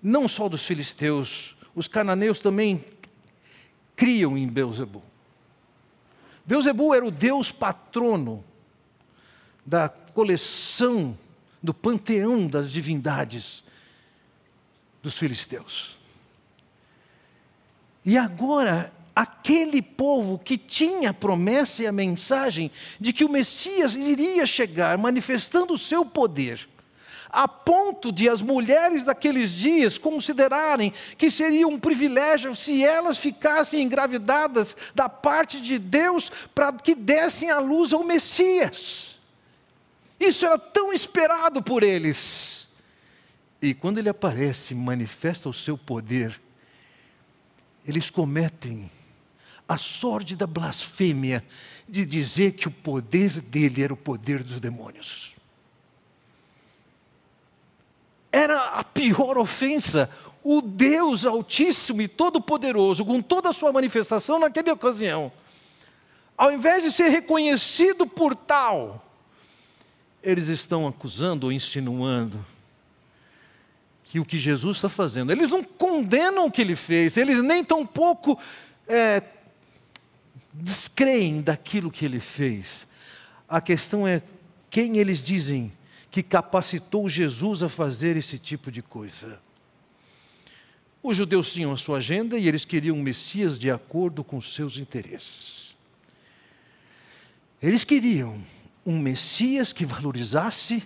não 0.01 0.27
só 0.27 0.47
dos 0.47 0.63
filisteus, 0.65 1.55
os 1.75 1.87
cananeus 1.87 2.39
também 2.39 2.83
criam 3.95 4.37
em 4.37 4.47
Beuzebu. 4.47 5.03
Beuzebu 6.45 6.93
era 6.93 7.05
o 7.05 7.11
deus 7.11 7.51
patrono 7.51 8.43
da 9.65 9.89
coleção, 9.89 11.17
do 11.61 11.73
panteão 11.73 12.47
das 12.47 12.71
divindades 12.71 13.63
dos 15.03 15.17
filisteus. 15.17 15.97
E 18.05 18.17
agora, 18.17 18.93
aquele 19.13 19.81
povo 19.81 20.39
que 20.39 20.57
tinha 20.57 21.09
a 21.09 21.13
promessa 21.13 21.83
e 21.83 21.87
a 21.87 21.91
mensagem 21.91 22.71
de 22.99 23.11
que 23.11 23.25
o 23.25 23.29
Messias 23.29 23.95
iria 23.95 24.45
chegar 24.45 24.97
manifestando 24.97 25.73
o 25.73 25.77
seu 25.77 26.05
poder, 26.05 26.69
a 27.29 27.48
ponto 27.48 28.12
de 28.12 28.29
as 28.29 28.41
mulheres 28.41 29.03
daqueles 29.03 29.51
dias 29.51 29.98
considerarem 29.98 30.93
que 31.17 31.29
seria 31.29 31.67
um 31.67 31.79
privilégio 31.79 32.55
se 32.55 32.84
elas 32.84 33.17
ficassem 33.17 33.81
engravidadas 33.81 34.75
da 34.96 35.10
parte 35.10 35.60
de 35.62 35.77
Deus 35.77 36.31
para 36.53 36.74
que 36.74 36.96
dessem 36.96 37.50
à 37.50 37.60
luz 37.60 37.93
ao 37.93 38.03
Messias. 38.03 39.17
Isso 40.19 40.46
era 40.46 40.57
tão 40.57 40.91
esperado 40.91 41.62
por 41.62 41.84
eles. 41.84 42.67
E 43.62 43.74
quando 43.74 43.98
ele 43.98 44.10
aparece, 44.10 44.74
manifesta 44.74 45.50
o 45.50 45.53
seu 45.53 45.77
poder, 45.77 46.39
eles 47.86 48.10
cometem 48.10 48.89
a 49.67 49.77
sórdida 49.77 50.48
blasfêmia 50.48 51.43
de 51.88 52.05
dizer 52.05 52.53
que 52.53 52.67
o 52.67 52.72
poder 52.72 53.41
dele 53.41 53.84
era 53.84 53.93
o 53.93 53.98
poder 53.98 54.43
dos 54.43 54.60
demônios 54.60 55.37
era 58.31 58.62
a 58.69 58.84
pior 58.84 59.38
ofensa. 59.38 60.10
O 60.43 60.62
Deus 60.62 61.25
Altíssimo 61.25 62.01
e 62.01 62.07
Todo-Poderoso, 62.07 63.03
com 63.03 63.22
toda 63.22 63.50
a 63.50 63.53
sua 63.53 63.72
manifestação 63.72 64.39
naquela 64.39 64.72
ocasião, 64.72 65.31
ao 66.38 66.51
invés 66.51 66.84
de 66.84 66.91
ser 66.91 67.10
reconhecido 67.10 68.07
por 68.07 68.36
tal, 68.36 69.03
eles 70.24 70.48
estão 70.48 70.88
acusando 70.88 71.48
ou 71.48 71.51
insinuando 71.51 72.46
que 74.03 74.19
o 74.19 74.25
que 74.25 74.39
Jesus 74.39 74.77
está 74.77 74.88
fazendo, 74.88 75.31
eles 75.31 75.50
não 75.50 75.63
condenam 75.63 76.46
o 76.46 76.51
que 76.51 76.62
ele 76.62 76.75
fez, 76.75 77.17
eles 77.17 77.43
nem 77.43 77.62
tão 77.63 77.86
pouco 77.86 78.39
é, 78.88 79.22
descreem 80.53 81.41
daquilo 81.41 81.91
que 81.91 82.05
ele 82.05 82.19
fez. 82.19 82.88
A 83.50 83.60
questão 83.60 84.07
é 84.07 84.22
quem 84.69 84.98
eles 84.98 85.22
dizem 85.22 85.74
que 86.17 86.24
capacitou 86.24 87.07
Jesus 87.07 87.62
a 87.62 87.69
fazer 87.69 88.17
esse 88.17 88.39
tipo 88.39 88.71
de 88.71 88.81
coisa. 88.81 89.39
Os 91.03 91.15
judeus 91.15 91.53
tinham 91.53 91.71
a 91.71 91.77
sua 91.77 92.00
agenda 92.00 92.39
e 92.39 92.47
eles 92.47 92.65
queriam 92.65 92.97
um 92.97 93.03
Messias 93.03 93.59
de 93.59 93.69
acordo 93.69 94.24
com 94.24 94.41
seus 94.41 94.77
interesses. 94.77 95.75
Eles 97.62 97.83
queriam 97.83 98.43
um 98.83 98.97
Messias 98.97 99.71
que 99.71 99.86
valorizasse 99.86 100.81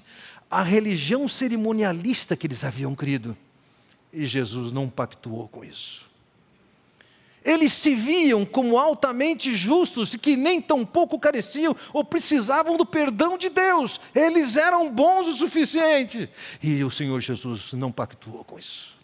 a 0.49 0.61
religião 0.61 1.29
cerimonialista 1.29 2.35
que 2.35 2.45
eles 2.45 2.65
haviam 2.65 2.93
crido. 2.93 3.37
E 4.11 4.25
Jesus 4.25 4.73
não 4.73 4.89
pactuou 4.89 5.47
com 5.47 5.63
isso. 5.63 6.10
Eles 7.43 7.73
se 7.73 7.95
viam 7.95 8.45
como 8.45 8.77
altamente 8.77 9.55
justos 9.55 10.13
e 10.13 10.17
que 10.17 10.37
nem 10.37 10.61
tão 10.61 10.85
pouco 10.85 11.19
careciam 11.19 11.75
ou 11.91 12.03
precisavam 12.03 12.77
do 12.77 12.85
perdão 12.85 13.37
de 13.37 13.49
Deus. 13.49 13.99
Eles 14.13 14.55
eram 14.55 14.91
bons 14.91 15.27
o 15.27 15.33
suficiente. 15.33 16.29
E 16.61 16.83
o 16.83 16.91
Senhor 16.91 17.19
Jesus 17.19 17.73
não 17.73 17.91
pactuou 17.91 18.43
com 18.43 18.59
isso. 18.59 18.95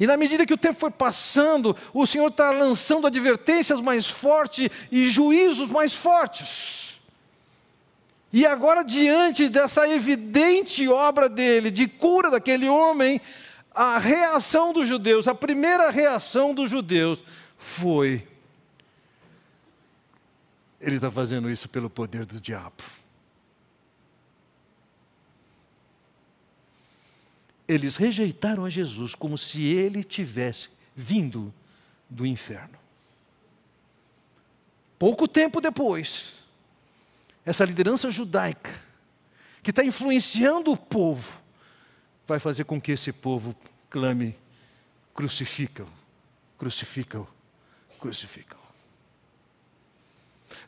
E 0.00 0.06
na 0.06 0.16
medida 0.16 0.46
que 0.46 0.54
o 0.54 0.58
tempo 0.58 0.78
foi 0.78 0.90
passando, 0.90 1.76
o 1.92 2.06
Senhor 2.06 2.28
está 2.28 2.50
lançando 2.50 3.06
advertências 3.06 3.80
mais 3.80 4.06
fortes 4.06 4.68
e 4.90 5.06
juízos 5.06 5.70
mais 5.70 5.92
fortes. 5.92 7.00
E 8.32 8.44
agora, 8.46 8.82
diante 8.82 9.48
dessa 9.48 9.88
evidente 9.88 10.86
obra 10.86 11.28
dele, 11.28 11.70
de 11.70 11.88
cura 11.88 12.30
daquele 12.30 12.68
homem, 12.68 13.20
a 13.74 13.98
reação 13.98 14.72
dos 14.72 14.88
judeus, 14.88 15.28
a 15.28 15.34
primeira 15.34 15.90
reação 15.90 16.54
dos 16.54 16.70
judeus 16.70 17.22
foi: 17.56 18.26
ele 20.80 20.96
está 20.96 21.10
fazendo 21.10 21.50
isso 21.50 21.68
pelo 21.68 21.88
poder 21.88 22.26
do 22.26 22.40
diabo. 22.40 22.82
eles 27.68 27.96
rejeitaram 27.96 28.64
a 28.64 28.70
Jesus 28.70 29.14
como 29.14 29.36
se 29.36 29.62
ele 29.62 30.02
tivesse 30.02 30.70
vindo 30.96 31.52
do 32.08 32.24
inferno. 32.24 32.78
Pouco 34.98 35.28
tempo 35.28 35.60
depois, 35.60 36.38
essa 37.44 37.66
liderança 37.66 38.10
judaica, 38.10 38.72
que 39.62 39.70
está 39.70 39.84
influenciando 39.84 40.72
o 40.72 40.76
povo, 40.76 41.40
vai 42.28 42.38
fazer 42.38 42.64
com 42.64 42.78
que 42.78 42.92
esse 42.92 43.10
povo 43.10 43.56
clame: 43.88 44.36
crucifica-o, 45.14 45.88
crucifica-o, 46.58 47.26
crucifica-o. 47.98 48.58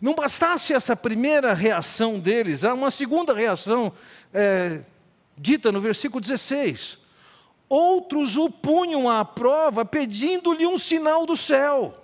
Não 0.00 0.14
bastasse 0.14 0.72
essa 0.72 0.96
primeira 0.96 1.52
reação 1.52 2.18
deles, 2.18 2.64
há 2.64 2.72
uma 2.72 2.90
segunda 2.90 3.34
reação 3.34 3.92
é, 4.32 4.82
dita 5.36 5.70
no 5.70 5.80
versículo 5.80 6.20
16: 6.20 6.98
Outros 7.68 8.38
o 8.38 8.50
punham 8.50 9.08
à 9.08 9.22
prova, 9.24 9.84
pedindo-lhe 9.84 10.66
um 10.66 10.78
sinal 10.78 11.26
do 11.26 11.36
céu. 11.36 11.99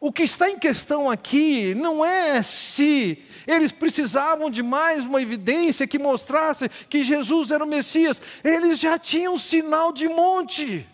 O 0.00 0.12
que 0.12 0.22
está 0.22 0.48
em 0.48 0.58
questão 0.58 1.10
aqui 1.10 1.74
não 1.74 2.04
é 2.04 2.42
se 2.42 3.24
eles 3.46 3.72
precisavam 3.72 4.50
de 4.50 4.62
mais 4.62 5.04
uma 5.04 5.20
evidência 5.20 5.88
que 5.88 5.98
mostrasse 5.98 6.68
que 6.68 7.02
Jesus 7.02 7.50
era 7.50 7.64
o 7.64 7.68
Messias, 7.68 8.22
eles 8.44 8.78
já 8.78 8.96
tinham 8.98 9.36
sinal 9.36 9.92
de 9.92 10.08
monte. 10.08 10.88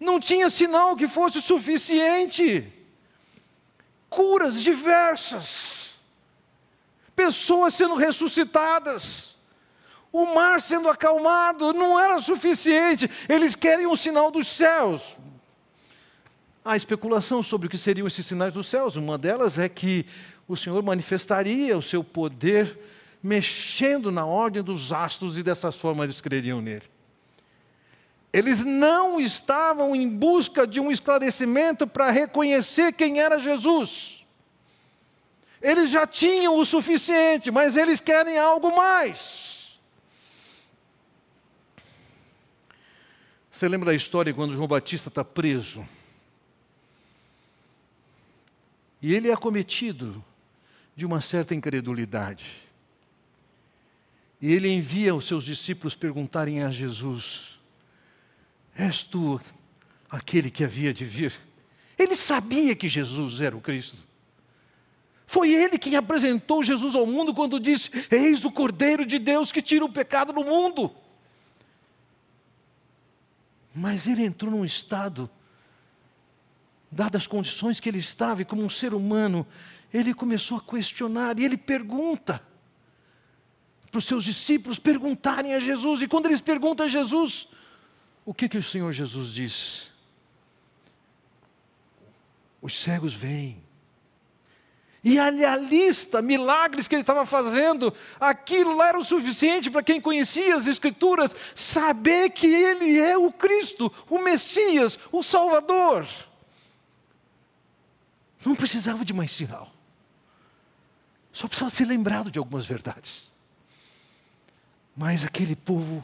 Não 0.00 0.18
tinha 0.18 0.50
sinal 0.50 0.96
que 0.96 1.06
fosse 1.06 1.40
suficiente. 1.40 2.72
Curas 4.08 4.60
diversas 4.60 5.86
pessoas 7.16 7.72
sendo 7.72 7.94
ressuscitadas, 7.94 9.34
o 10.12 10.26
mar 10.34 10.60
sendo 10.60 10.88
acalmado, 10.88 11.72
não 11.72 11.98
era 11.98 12.18
suficiente, 12.18 13.10
eles 13.26 13.56
querem 13.56 13.86
um 13.86 13.96
sinal 13.96 14.30
dos 14.30 14.46
céus. 14.46 15.16
Há 16.68 16.76
especulação 16.76 17.44
sobre 17.44 17.68
o 17.68 17.70
que 17.70 17.78
seriam 17.78 18.08
esses 18.08 18.26
sinais 18.26 18.52
dos 18.52 18.66
céus, 18.66 18.96
uma 18.96 19.16
delas 19.16 19.56
é 19.56 19.68
que 19.68 20.04
o 20.48 20.56
Senhor 20.56 20.82
manifestaria 20.82 21.78
o 21.78 21.80
seu 21.80 22.02
poder 22.02 22.76
mexendo 23.22 24.10
na 24.10 24.26
ordem 24.26 24.64
dos 24.64 24.92
astros 24.92 25.38
e 25.38 25.44
dessa 25.44 25.70
forma 25.70 26.02
eles 26.02 26.20
creriam 26.20 26.60
nele. 26.60 26.82
Eles 28.32 28.64
não 28.64 29.20
estavam 29.20 29.94
em 29.94 30.08
busca 30.08 30.66
de 30.66 30.80
um 30.80 30.90
esclarecimento 30.90 31.86
para 31.86 32.10
reconhecer 32.10 32.92
quem 32.92 33.20
era 33.20 33.38
Jesus. 33.38 34.26
Eles 35.62 35.88
já 35.88 36.04
tinham 36.04 36.56
o 36.56 36.64
suficiente, 36.64 37.48
mas 37.48 37.76
eles 37.76 38.00
querem 38.00 38.38
algo 38.38 38.74
mais. 38.76 39.78
Você 43.52 43.68
lembra 43.68 43.86
da 43.86 43.94
história 43.94 44.34
quando 44.34 44.52
João 44.52 44.66
Batista 44.66 45.08
está 45.08 45.24
preso? 45.24 45.86
E 49.06 49.14
ele 49.14 49.28
é 49.28 49.32
acometido 49.32 50.24
de 50.96 51.06
uma 51.06 51.20
certa 51.20 51.54
incredulidade. 51.54 52.44
E 54.42 54.52
ele 54.52 54.68
envia 54.68 55.14
os 55.14 55.28
seus 55.28 55.44
discípulos 55.44 55.94
perguntarem 55.94 56.64
a 56.64 56.72
Jesus: 56.72 57.60
És 58.76 59.04
tu 59.04 59.40
aquele 60.10 60.50
que 60.50 60.64
havia 60.64 60.92
de 60.92 61.04
vir? 61.04 61.32
Ele 61.96 62.16
sabia 62.16 62.74
que 62.74 62.88
Jesus 62.88 63.40
era 63.40 63.56
o 63.56 63.60
Cristo. 63.60 63.98
Foi 65.24 65.54
ele 65.54 65.78
quem 65.78 65.94
apresentou 65.94 66.60
Jesus 66.60 66.96
ao 66.96 67.06
mundo 67.06 67.32
quando 67.32 67.60
disse: 67.60 67.92
Eis 68.10 68.44
o 68.44 68.50
Cordeiro 68.50 69.06
de 69.06 69.20
Deus 69.20 69.52
que 69.52 69.62
tira 69.62 69.84
o 69.84 69.92
pecado 69.92 70.32
do 70.32 70.42
mundo. 70.42 70.92
Mas 73.72 74.08
ele 74.08 74.24
entrou 74.24 74.50
num 74.50 74.64
estado, 74.64 75.30
dadas 76.90 77.22
as 77.22 77.26
condições 77.26 77.80
que 77.80 77.88
ele 77.88 77.98
estava, 77.98 78.42
e 78.42 78.44
como 78.44 78.62
um 78.62 78.68
ser 78.68 78.94
humano, 78.94 79.46
ele 79.92 80.14
começou 80.14 80.58
a 80.58 80.60
questionar, 80.60 81.38
e 81.38 81.44
ele 81.44 81.56
pergunta 81.56 82.42
para 83.90 83.98
os 83.98 84.04
seus 84.04 84.24
discípulos 84.24 84.78
perguntarem 84.78 85.54
a 85.54 85.60
Jesus, 85.60 86.02
e 86.02 86.08
quando 86.08 86.26
eles 86.26 86.40
perguntam 86.40 86.86
a 86.86 86.88
Jesus, 86.88 87.48
o 88.24 88.34
que, 88.34 88.48
que 88.48 88.58
o 88.58 88.62
Senhor 88.62 88.92
Jesus 88.92 89.32
diz? 89.32 89.90
Os 92.60 92.82
cegos 92.82 93.14
vêm, 93.14 93.62
e 95.08 95.20
a 95.20 95.56
lista, 95.56 96.20
milagres 96.20 96.88
que 96.88 96.94
ele 96.96 97.02
estava 97.02 97.24
fazendo, 97.24 97.94
aquilo 98.18 98.74
lá 98.74 98.88
era 98.88 98.98
o 98.98 99.04
suficiente 99.04 99.70
para 99.70 99.80
quem 99.80 100.00
conhecia 100.00 100.56
as 100.56 100.66
Escrituras 100.66 101.32
saber 101.54 102.30
que 102.30 102.48
ele 102.48 102.98
é 102.98 103.16
o 103.16 103.30
Cristo, 103.30 103.92
o 104.10 104.18
Messias, 104.18 104.98
o 105.12 105.22
Salvador. 105.22 106.08
Não 108.44 108.54
precisava 108.54 109.04
de 109.04 109.12
mais 109.12 109.32
sinal, 109.32 109.72
só 111.32 111.46
precisava 111.46 111.70
ser 111.70 111.84
lembrado 111.84 112.30
de 112.30 112.38
algumas 112.38 112.64
verdades. 112.64 113.24
Mas 114.96 115.24
aquele 115.24 115.54
povo, 115.54 116.02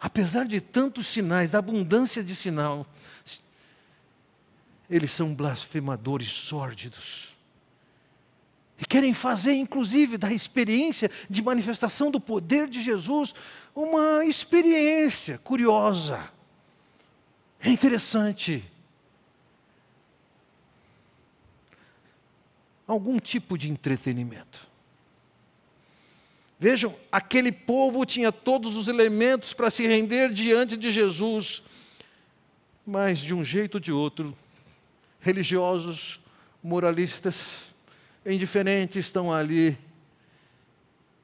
apesar 0.00 0.46
de 0.46 0.60
tantos 0.60 1.06
sinais, 1.08 1.50
da 1.50 1.58
abundância 1.58 2.22
de 2.22 2.36
sinal, 2.36 2.86
eles 4.88 5.12
são 5.12 5.34
blasfemadores 5.34 6.32
sórdidos 6.32 7.30
e 8.80 8.86
querem 8.86 9.12
fazer, 9.12 9.52
inclusive, 9.52 10.16
da 10.16 10.32
experiência 10.32 11.10
de 11.28 11.42
manifestação 11.42 12.10
do 12.10 12.18
poder 12.18 12.66
de 12.66 12.82
Jesus 12.82 13.34
uma 13.74 14.24
experiência 14.24 15.36
curiosa. 15.38 16.30
É 17.60 17.68
interessante. 17.68 18.64
Algum 22.90 23.20
tipo 23.20 23.56
de 23.56 23.70
entretenimento. 23.70 24.66
Vejam, 26.58 26.92
aquele 27.12 27.52
povo 27.52 28.04
tinha 28.04 28.32
todos 28.32 28.74
os 28.74 28.88
elementos 28.88 29.54
para 29.54 29.70
se 29.70 29.86
render 29.86 30.32
diante 30.32 30.76
de 30.76 30.90
Jesus, 30.90 31.62
mas 32.84 33.20
de 33.20 33.32
um 33.32 33.44
jeito 33.44 33.76
ou 33.76 33.80
de 33.80 33.92
outro, 33.92 34.36
religiosos, 35.20 36.20
moralistas, 36.60 37.72
indiferentes 38.26 39.06
estão 39.06 39.32
ali. 39.32 39.78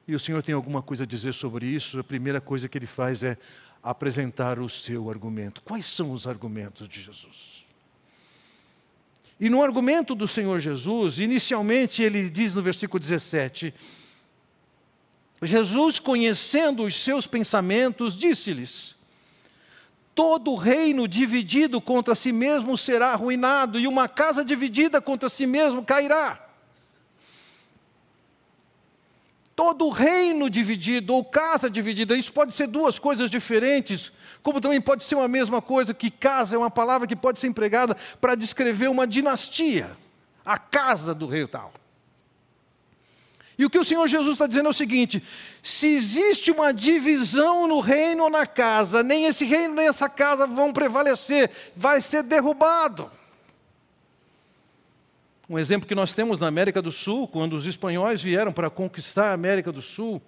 E 0.07 0.15
o 0.15 0.19
Senhor 0.21 0.41
tem 0.41 0.55
alguma 0.55 0.81
coisa 0.81 1.03
a 1.03 1.07
dizer 1.07 1.33
sobre 1.33 1.65
isso. 1.65 1.99
A 1.99 2.03
primeira 2.03 2.39
coisa 2.39 2.69
que 2.69 2.77
ele 2.77 2.87
faz 2.87 3.23
é 3.23 3.37
apresentar 3.83 4.57
o 4.57 4.69
seu 4.69 5.09
argumento. 5.09 5.61
Quais 5.63 5.85
são 5.85 6.13
os 6.13 6.25
argumentos 6.25 6.87
de 6.87 7.01
Jesus? 7.01 7.66
E 9.39 9.49
no 9.49 9.61
argumento 9.61 10.15
do 10.15 10.27
Senhor 10.27 10.59
Jesus, 10.59 11.19
inicialmente 11.19 12.01
ele 12.01 12.29
diz 12.29 12.55
no 12.55 12.61
versículo 12.61 12.99
17: 12.99 13.73
Jesus, 15.41 15.99
conhecendo 15.99 16.83
os 16.83 16.95
seus 16.95 17.27
pensamentos, 17.27 18.15
disse-lhes: 18.15 18.95
Todo 20.15 20.55
reino 20.55 21.07
dividido 21.07 21.79
contra 21.79 22.15
si 22.15 22.31
mesmo 22.31 22.75
será 22.75 23.11
arruinado, 23.11 23.79
e 23.79 23.85
uma 23.85 24.07
casa 24.07 24.43
dividida 24.43 24.99
contra 24.99 25.29
si 25.29 25.45
mesmo 25.45 25.83
cairá. 25.83 26.46
Todo 29.57 29.89
reino 29.89 30.51
dividido 30.51 31.15
ou 31.15 31.25
casa 31.25 31.67
dividida, 31.67 32.15
isso 32.15 32.31
pode 32.31 32.53
ser 32.53 32.67
duas 32.67 32.99
coisas 32.99 33.27
diferentes, 33.27 34.11
como 34.43 34.61
também 34.61 34.79
pode 34.79 35.03
ser 35.03 35.15
uma 35.15 35.27
mesma 35.27 35.63
coisa, 35.63 35.95
que 35.95 36.11
casa 36.11 36.55
é 36.55 36.59
uma 36.59 36.69
palavra 36.69 37.07
que 37.07 37.15
pode 37.15 37.39
ser 37.39 37.47
empregada 37.47 37.97
para 38.21 38.35
descrever 38.35 38.87
uma 38.87 39.07
dinastia, 39.07 39.97
a 40.45 40.59
casa 40.59 41.11
do 41.15 41.25
rei 41.25 41.47
tal. 41.47 41.73
E 43.57 43.65
o 43.65 43.69
que 43.71 43.79
o 43.79 43.83
Senhor 43.83 44.07
Jesus 44.07 44.33
está 44.33 44.45
dizendo 44.45 44.67
é 44.67 44.69
o 44.69 44.73
seguinte: 44.73 45.23
se 45.63 45.87
existe 45.87 46.51
uma 46.51 46.71
divisão 46.71 47.67
no 47.67 47.79
reino 47.79 48.25
ou 48.25 48.29
na 48.29 48.45
casa, 48.45 49.01
nem 49.01 49.25
esse 49.25 49.43
reino 49.43 49.73
nem 49.73 49.87
essa 49.87 50.07
casa 50.07 50.45
vão 50.45 50.71
prevalecer, 50.71 51.49
vai 51.75 51.99
ser 51.99 52.21
derrubado. 52.21 53.09
Um 55.49 55.57
exemplo 55.57 55.87
que 55.87 55.95
nós 55.95 56.13
temos 56.13 56.39
na 56.39 56.47
América 56.47 56.81
do 56.81 56.91
Sul, 56.91 57.27
quando 57.27 57.53
os 57.53 57.65
espanhóis 57.65 58.21
vieram 58.21 58.51
para 58.51 58.69
conquistar 58.69 59.29
a 59.29 59.33
América 59.33 59.71
do 59.71 59.81
Sul, 59.81 60.21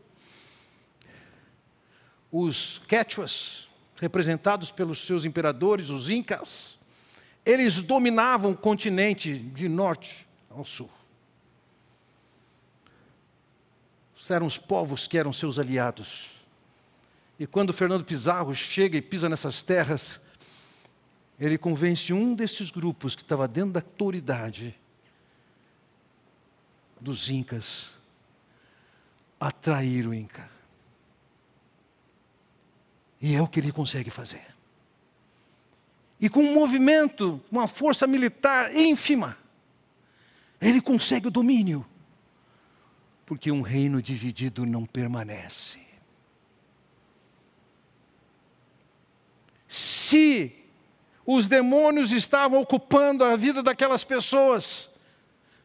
os 2.31 2.81
quechuas, 2.87 3.67
representados 3.97 4.71
pelos 4.71 5.05
seus 5.05 5.25
imperadores, 5.25 5.89
os 5.89 6.09
incas, 6.09 6.77
eles 7.45 7.81
dominavam 7.81 8.51
o 8.51 8.57
continente 8.57 9.37
de 9.37 9.67
norte 9.67 10.27
ao 10.49 10.63
sul. 10.63 10.89
eram 14.31 14.45
os 14.45 14.59
povos 14.59 15.07
que 15.07 15.17
eram 15.17 15.33
seus 15.33 15.57
aliados. 15.57 16.29
E 17.39 17.47
quando 17.47 17.73
Fernando 17.73 18.05
Pizarro 18.05 18.53
chega 18.53 18.95
e 18.95 19.01
pisa 19.01 19.27
nessas 19.27 19.63
terras, 19.63 20.21
ele 21.39 21.57
convence 21.57 22.13
um 22.13 22.35
desses 22.35 22.69
grupos 22.69 23.15
que 23.15 23.23
estava 23.23 23.47
dentro 23.47 23.71
da 23.71 23.79
autoridade 23.79 24.77
dos 26.99 27.29
Incas 27.29 27.91
a 29.39 29.51
trair 29.51 30.07
o 30.07 30.13
Inca. 30.13 30.49
E 33.21 33.35
é 33.35 33.41
o 33.41 33.47
que 33.47 33.59
ele 33.59 33.71
consegue 33.71 34.09
fazer. 34.09 34.45
E 36.19 36.29
com 36.29 36.41
um 36.41 36.53
movimento, 36.53 37.41
uma 37.51 37.67
força 37.67 38.05
militar 38.05 38.75
ínfima, 38.75 39.37
ele 40.59 40.81
consegue 40.81 41.27
o 41.27 41.31
domínio 41.31 41.85
porque 43.29 43.51
um 43.51 43.61
reino 43.61 44.01
dividido 44.01 44.65
não 44.65 44.87
permanece. 44.87 45.77
Se 49.67 50.51
os 51.23 51.47
demônios 51.47 52.11
estavam 52.11 52.59
ocupando 52.59 53.23
a 53.23 53.35
vida 53.35 53.61
daquelas 53.61 54.03
pessoas, 54.03 54.88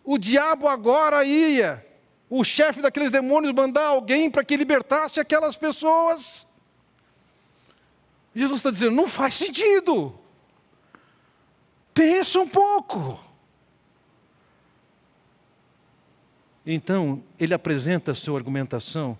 o 0.04 0.18
diabo 0.18 0.68
agora 0.68 1.24
ia, 1.24 1.84
o 2.28 2.44
chefe 2.44 2.82
daqueles 2.82 3.10
demônios, 3.10 3.54
mandar 3.54 3.86
alguém 3.86 4.30
para 4.30 4.44
que 4.44 4.56
libertasse 4.56 5.18
aquelas 5.18 5.56
pessoas. 5.56 6.46
Jesus 8.34 8.58
está 8.58 8.70
dizendo: 8.70 8.94
não 8.94 9.08
faz 9.08 9.34
sentido. 9.34 10.18
Pensa 11.94 12.40
um 12.40 12.48
pouco. 12.48 13.18
Então, 16.66 17.22
ele 17.38 17.54
apresenta 17.54 18.12
a 18.12 18.14
sua 18.14 18.38
argumentação 18.38 19.18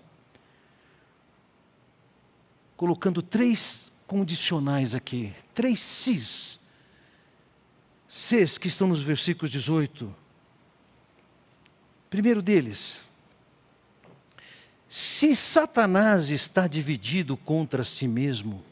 colocando 2.75 3.21
três 3.21 3.93
condicionais 4.05 4.93
aqui, 4.93 5.33
três 5.53 5.79
cis. 5.79 6.59
Cs 8.07 8.57
que 8.57 8.67
estão 8.67 8.87
nos 8.87 9.01
versículos 9.01 9.49
18. 9.51 10.24
Primeiro 12.15 12.41
deles, 12.41 13.01
se 14.87 15.35
Satanás 15.35 16.29
está 16.29 16.65
dividido 16.65 17.35
contra 17.35 17.83
si 17.83 18.07
mesmo, 18.07 18.63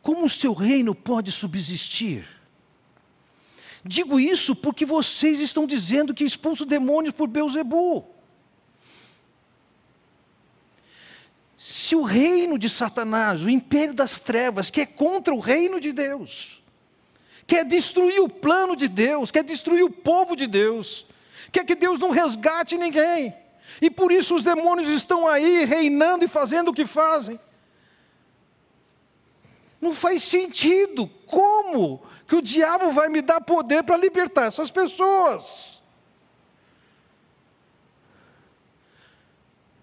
como 0.00 0.24
o 0.24 0.28
seu 0.30 0.54
reino 0.54 0.94
pode 0.94 1.30
subsistir? 1.30 2.26
Digo 3.84 4.18
isso 4.18 4.56
porque 4.56 4.86
vocês 4.86 5.40
estão 5.40 5.66
dizendo 5.66 6.14
que 6.14 6.24
expulso 6.24 6.64
demônios 6.64 7.12
por 7.12 7.28
Beuzebu. 7.28 8.06
Se 11.54 11.94
o 11.94 12.02
reino 12.02 12.58
de 12.58 12.70
Satanás, 12.70 13.44
o 13.44 13.50
império 13.50 13.92
das 13.92 14.20
trevas, 14.20 14.70
que 14.70 14.80
é 14.80 14.86
contra 14.86 15.34
o 15.34 15.38
reino 15.38 15.78
de 15.78 15.92
Deus, 15.92 16.62
quer 17.46 17.62
destruir 17.62 18.22
o 18.22 18.28
plano 18.30 18.74
de 18.74 18.88
Deus, 18.88 19.30
quer 19.30 19.44
destruir 19.44 19.84
o 19.84 19.90
povo 19.90 20.34
de 20.34 20.46
Deus, 20.46 21.04
quer 21.52 21.64
que 21.64 21.74
Deus 21.74 21.98
não 21.98 22.10
resgate 22.10 22.76
ninguém, 22.76 23.34
e 23.80 23.90
por 23.90 24.12
isso 24.12 24.34
os 24.34 24.42
demônios 24.42 24.88
estão 24.88 25.26
aí 25.26 25.64
reinando 25.64 26.24
e 26.24 26.28
fazendo 26.28 26.70
o 26.70 26.74
que 26.74 26.84
fazem. 26.84 27.38
Não 29.80 29.94
faz 29.94 30.22
sentido. 30.22 31.06
Como 31.26 32.02
que 32.26 32.36
o 32.36 32.42
diabo 32.42 32.90
vai 32.90 33.08
me 33.08 33.22
dar 33.22 33.40
poder 33.40 33.82
para 33.82 33.96
libertar 33.96 34.46
essas 34.46 34.70
pessoas? 34.70 35.80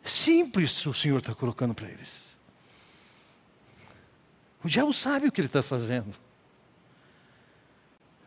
Simples 0.04 0.86
o 0.86 0.94
Senhor 0.94 1.18
está 1.18 1.34
colocando 1.34 1.74
para 1.74 1.90
eles. 1.90 2.28
O 4.64 4.68
diabo 4.68 4.94
sabe 4.94 5.28
o 5.28 5.32
que 5.32 5.42
ele 5.42 5.48
está 5.48 5.64
fazendo. 5.64 6.14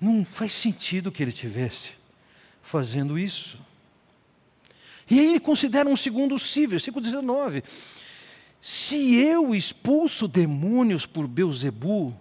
Não 0.00 0.24
faz 0.24 0.54
sentido 0.54 1.12
que 1.12 1.22
ele 1.22 1.32
tivesse 1.32 1.92
fazendo 2.70 3.18
isso. 3.18 3.58
E 5.10 5.18
aí 5.18 5.26
ele 5.26 5.40
considera 5.40 5.88
um 5.88 5.96
segundo 5.96 6.38
si, 6.38 6.68
versículo 6.68 7.04
19. 7.04 7.64
Se 8.60 9.16
eu 9.16 9.52
expulso 9.54 10.28
demônios 10.28 11.04
por 11.04 11.26
Beuzebu, 11.26 12.14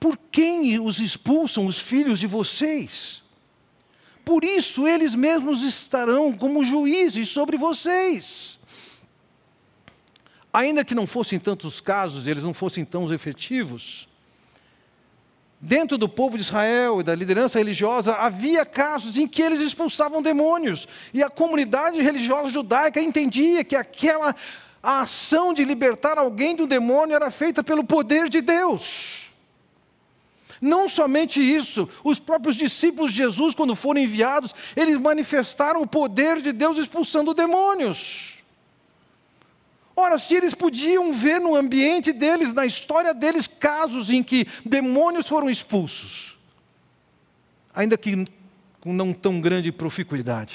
por 0.00 0.16
quem 0.32 0.80
os 0.80 0.98
expulsam 0.98 1.66
os 1.66 1.78
filhos 1.78 2.18
de 2.18 2.26
vocês? 2.26 3.22
Por 4.24 4.44
isso 4.44 4.88
eles 4.88 5.14
mesmos 5.14 5.62
estarão 5.62 6.32
como 6.32 6.64
juízes 6.64 7.28
sobre 7.28 7.58
vocês. 7.58 8.58
Ainda 10.52 10.84
que 10.84 10.94
não 10.94 11.06
fossem 11.06 11.38
tantos 11.38 11.82
casos, 11.82 12.26
eles 12.26 12.42
não 12.42 12.54
fossem 12.54 12.82
tão 12.82 13.12
efetivos, 13.12 14.08
dentro 15.60 15.96
do 15.96 16.08
povo 16.08 16.36
de 16.36 16.42
Israel 16.42 17.00
e 17.00 17.04
da 17.04 17.14
liderança 17.14 17.58
religiosa 17.58 18.14
havia 18.14 18.64
casos 18.64 19.16
em 19.16 19.26
que 19.26 19.42
eles 19.42 19.60
expulsavam 19.60 20.22
demônios, 20.22 20.86
e 21.12 21.22
a 21.22 21.30
comunidade 21.30 22.00
religiosa 22.00 22.50
judaica 22.50 23.00
entendia 23.00 23.64
que 23.64 23.76
aquela 23.76 24.34
ação 24.82 25.52
de 25.52 25.64
libertar 25.64 26.18
alguém 26.18 26.54
do 26.54 26.66
demônio 26.66 27.16
era 27.16 27.30
feita 27.30 27.64
pelo 27.64 27.82
poder 27.82 28.28
de 28.28 28.40
Deus. 28.40 29.26
Não 30.60 30.88
somente 30.88 31.40
isso, 31.40 31.88
os 32.02 32.18
próprios 32.18 32.54
discípulos 32.54 33.10
de 33.10 33.18
Jesus, 33.18 33.54
quando 33.54 33.74
foram 33.74 34.00
enviados, 34.00 34.54
eles 34.74 34.96
manifestaram 34.96 35.82
o 35.82 35.86
poder 35.86 36.40
de 36.40 36.52
Deus 36.52 36.78
expulsando 36.78 37.34
demônios. 37.34 38.35
Ora, 39.98 40.18
se 40.18 40.34
eles 40.34 40.52
podiam 40.52 41.10
ver 41.10 41.40
no 41.40 41.56
ambiente 41.56 42.12
deles, 42.12 42.52
na 42.52 42.66
história 42.66 43.14
deles, 43.14 43.46
casos 43.46 44.10
em 44.10 44.22
que 44.22 44.46
demônios 44.62 45.26
foram 45.26 45.48
expulsos, 45.48 46.36
ainda 47.74 47.96
que 47.96 48.26
com 48.78 48.92
não 48.92 49.14
tão 49.14 49.40
grande 49.40 49.72
proficuidade, 49.72 50.54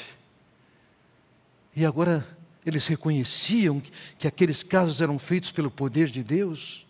e 1.75 1.83
agora 1.83 2.27
eles 2.63 2.85
reconheciam 2.85 3.81
que 4.19 4.27
aqueles 4.27 4.61
casos 4.61 5.01
eram 5.01 5.17
feitos 5.17 5.51
pelo 5.51 5.71
poder 5.71 6.09
de 6.09 6.23
Deus. 6.23 6.85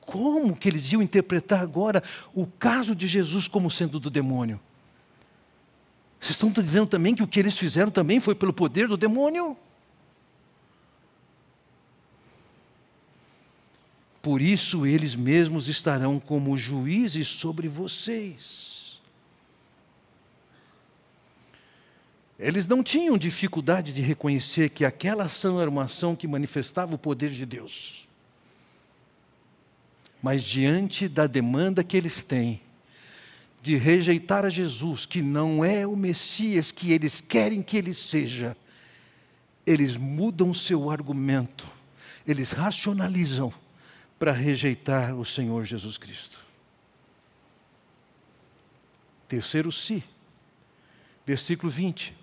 Como 0.00 0.54
que 0.54 0.68
eles 0.68 0.92
iam 0.92 1.02
interpretar 1.02 1.60
agora 1.60 2.02
o 2.32 2.46
caso 2.46 2.94
de 2.94 3.08
Jesus 3.08 3.48
como 3.48 3.70
sendo 3.70 3.98
do 3.98 4.10
demônio? 4.10 4.60
Vocês 6.20 6.32
estão 6.32 6.50
dizendo 6.50 6.86
também 6.86 7.14
que 7.14 7.22
o 7.22 7.26
que 7.26 7.40
eles 7.40 7.58
fizeram 7.58 7.90
também 7.90 8.20
foi 8.20 8.34
pelo 8.34 8.52
poder 8.52 8.86
do 8.86 8.96
demônio? 8.96 9.56
Por 14.22 14.42
isso 14.42 14.84
eles 14.84 15.14
mesmos 15.14 15.68
estarão 15.68 16.20
como 16.20 16.56
juízes 16.56 17.26
sobre 17.28 17.68
vocês. 17.68 19.00
Eles 22.38 22.66
não 22.66 22.82
tinham 22.82 23.18
dificuldade 23.18 23.92
de 23.92 24.00
reconhecer 24.00 24.70
que 24.70 24.84
aquela 24.84 25.24
ação 25.24 25.60
era 25.60 25.68
uma 25.68 25.84
ação 25.84 26.16
que 26.16 26.26
manifestava 26.26 26.94
o 26.94 26.98
poder 26.98 27.30
de 27.30 27.44
Deus. 27.44 28.08
Mas 30.22 30.42
diante 30.42 31.08
da 31.08 31.26
demanda 31.26 31.84
que 31.84 31.96
eles 31.96 32.22
têm 32.22 32.60
de 33.62 33.76
rejeitar 33.76 34.44
a 34.44 34.50
Jesus, 34.50 35.04
que 35.04 35.20
não 35.20 35.62
é 35.62 35.86
o 35.86 35.94
Messias 35.94 36.72
que 36.72 36.92
eles 36.92 37.20
querem 37.20 37.62
que 37.62 37.76
ele 37.76 37.92
seja, 37.92 38.56
eles 39.66 39.98
mudam 39.98 40.52
seu 40.54 40.90
argumento, 40.90 41.68
eles 42.26 42.52
racionalizam 42.52 43.52
para 44.20 44.32
rejeitar 44.32 45.14
o 45.14 45.24
Senhor 45.24 45.64
Jesus 45.64 45.96
Cristo. 45.96 46.38
Terceiro 49.26 49.72
se, 49.72 50.04
versículo 51.24 51.72
20. 51.72 52.14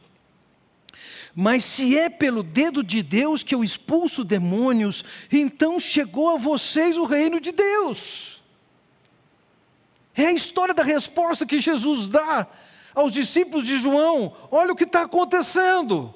Mas 1.34 1.66
se 1.66 1.98
é 1.98 2.08
pelo 2.08 2.44
dedo 2.44 2.84
de 2.84 3.02
Deus 3.02 3.42
que 3.42 3.56
eu 3.56 3.64
expulso 3.64 4.24
demônios, 4.24 5.04
então 5.32 5.80
chegou 5.80 6.30
a 6.30 6.38
vocês 6.38 7.00
o 7.00 7.04
reino 7.04 7.42
de 7.42 7.52
Deus. 7.52 8.44
É 10.16 10.28
a 10.28 10.34
história 10.34 10.76
da 10.76 10.84
resposta 10.84 11.48
que 11.48 11.60
Jesus 11.60 12.06
dá 12.06 12.46
aos 12.94 13.12
discípulos 13.12 13.66
de 13.66 13.80
João: 13.80 14.38
olha 14.52 14.72
o 14.72 14.76
que 14.76 14.84
está 14.84 15.02
acontecendo. 15.02 16.14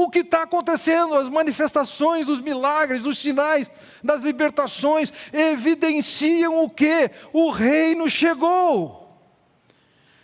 O 0.00 0.08
que 0.08 0.20
está 0.20 0.44
acontecendo, 0.44 1.16
as 1.16 1.28
manifestações 1.28 2.26
dos 2.26 2.40
milagres, 2.40 3.02
dos 3.02 3.18
sinais, 3.18 3.68
das 4.00 4.22
libertações, 4.22 5.12
evidenciam 5.32 6.62
o 6.62 6.70
que? 6.70 7.10
O 7.32 7.50
reino 7.50 8.08
chegou. 8.08 9.20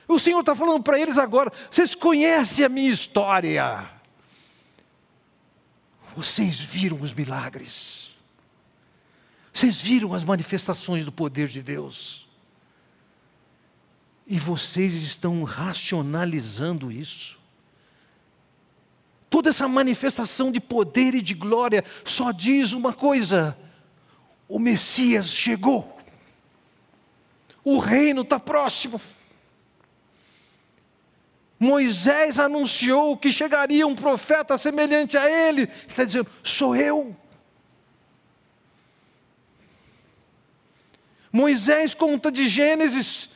O 0.06 0.20
Senhor 0.20 0.38
está 0.38 0.54
falando 0.54 0.80
para 0.84 1.00
eles 1.00 1.18
agora: 1.18 1.52
vocês 1.68 1.92
conhecem 1.92 2.64
a 2.64 2.68
minha 2.68 2.88
história. 2.88 3.90
Vocês 6.16 6.60
viram 6.60 7.00
os 7.00 7.12
milagres. 7.12 8.14
Vocês 9.52 9.80
viram 9.80 10.14
as 10.14 10.22
manifestações 10.22 11.04
do 11.04 11.10
poder 11.10 11.48
de 11.48 11.60
Deus. 11.60 12.28
E 14.24 14.38
vocês 14.38 14.94
estão 15.02 15.42
racionalizando 15.42 16.92
isso. 16.92 17.42
Toda 19.34 19.50
essa 19.50 19.66
manifestação 19.66 20.52
de 20.52 20.60
poder 20.60 21.12
e 21.12 21.20
de 21.20 21.34
glória 21.34 21.82
só 22.04 22.30
diz 22.30 22.72
uma 22.72 22.92
coisa: 22.92 23.58
o 24.46 24.60
Messias 24.60 25.26
chegou, 25.26 25.98
o 27.64 27.80
reino 27.80 28.22
está 28.22 28.38
próximo. 28.38 29.00
Moisés 31.58 32.38
anunciou 32.38 33.16
que 33.16 33.32
chegaria 33.32 33.84
um 33.84 33.96
profeta 33.96 34.56
semelhante 34.56 35.18
a 35.18 35.28
ele, 35.28 35.68
está 35.84 36.04
dizendo: 36.04 36.30
sou 36.44 36.76
eu. 36.76 37.16
Moisés 41.32 41.92
conta 41.92 42.30
de 42.30 42.46
Gênesis 42.46 43.28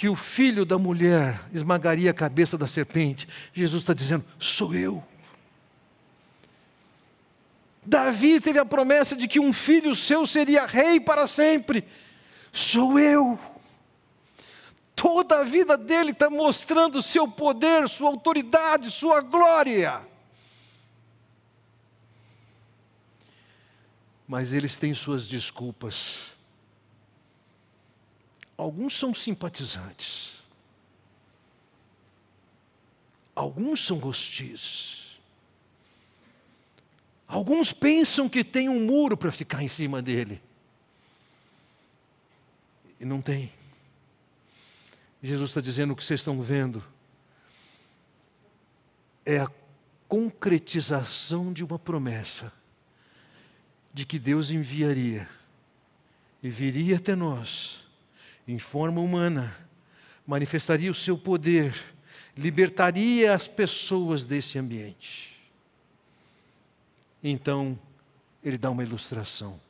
que 0.00 0.08
o 0.08 0.16
filho 0.16 0.64
da 0.64 0.78
mulher 0.78 1.38
esmagaria 1.52 2.10
a 2.10 2.14
cabeça 2.14 2.56
da 2.56 2.66
serpente. 2.66 3.28
Jesus 3.52 3.82
está 3.82 3.92
dizendo: 3.92 4.24
sou 4.38 4.74
eu. 4.74 5.04
Davi 7.84 8.40
teve 8.40 8.58
a 8.58 8.64
promessa 8.64 9.14
de 9.14 9.28
que 9.28 9.38
um 9.38 9.52
filho 9.52 9.94
seu 9.94 10.26
seria 10.26 10.64
rei 10.64 10.98
para 10.98 11.26
sempre. 11.26 11.86
Sou 12.50 12.98
eu. 12.98 13.38
Toda 14.96 15.40
a 15.40 15.44
vida 15.44 15.76
dele 15.76 16.12
está 16.12 16.30
mostrando 16.30 17.02
seu 17.02 17.28
poder, 17.28 17.86
sua 17.86 18.08
autoridade, 18.08 18.90
sua 18.90 19.20
glória. 19.20 20.00
Mas 24.26 24.54
eles 24.54 24.78
têm 24.78 24.94
suas 24.94 25.28
desculpas. 25.28 26.39
Alguns 28.60 28.98
são 28.98 29.14
simpatizantes. 29.14 30.44
Alguns 33.34 33.86
são 33.86 33.96
hostis. 34.04 35.18
Alguns 37.26 37.72
pensam 37.72 38.28
que 38.28 38.44
tem 38.44 38.68
um 38.68 38.84
muro 38.84 39.16
para 39.16 39.32
ficar 39.32 39.62
em 39.62 39.68
cima 39.68 40.02
dele. 40.02 40.42
E 43.00 43.04
não 43.06 43.22
tem. 43.22 43.50
Jesus 45.22 45.48
está 45.48 45.62
dizendo 45.62 45.94
o 45.94 45.96
que 45.96 46.04
vocês 46.04 46.20
estão 46.20 46.42
vendo 46.42 46.84
é 49.24 49.38
a 49.38 49.50
concretização 50.06 51.50
de 51.50 51.64
uma 51.64 51.78
promessa 51.78 52.52
de 53.94 54.04
que 54.04 54.18
Deus 54.18 54.50
enviaria 54.50 55.26
e 56.42 56.50
viria 56.50 56.98
até 56.98 57.14
nós 57.16 57.88
em 58.50 58.58
forma 58.58 59.00
humana, 59.00 59.56
manifestaria 60.26 60.90
o 60.90 60.94
seu 60.94 61.16
poder, 61.16 61.72
libertaria 62.36 63.32
as 63.32 63.46
pessoas 63.46 64.24
desse 64.24 64.58
ambiente. 64.58 65.40
Então, 67.22 67.78
ele 68.42 68.58
dá 68.58 68.70
uma 68.70 68.82
ilustração. 68.82 69.60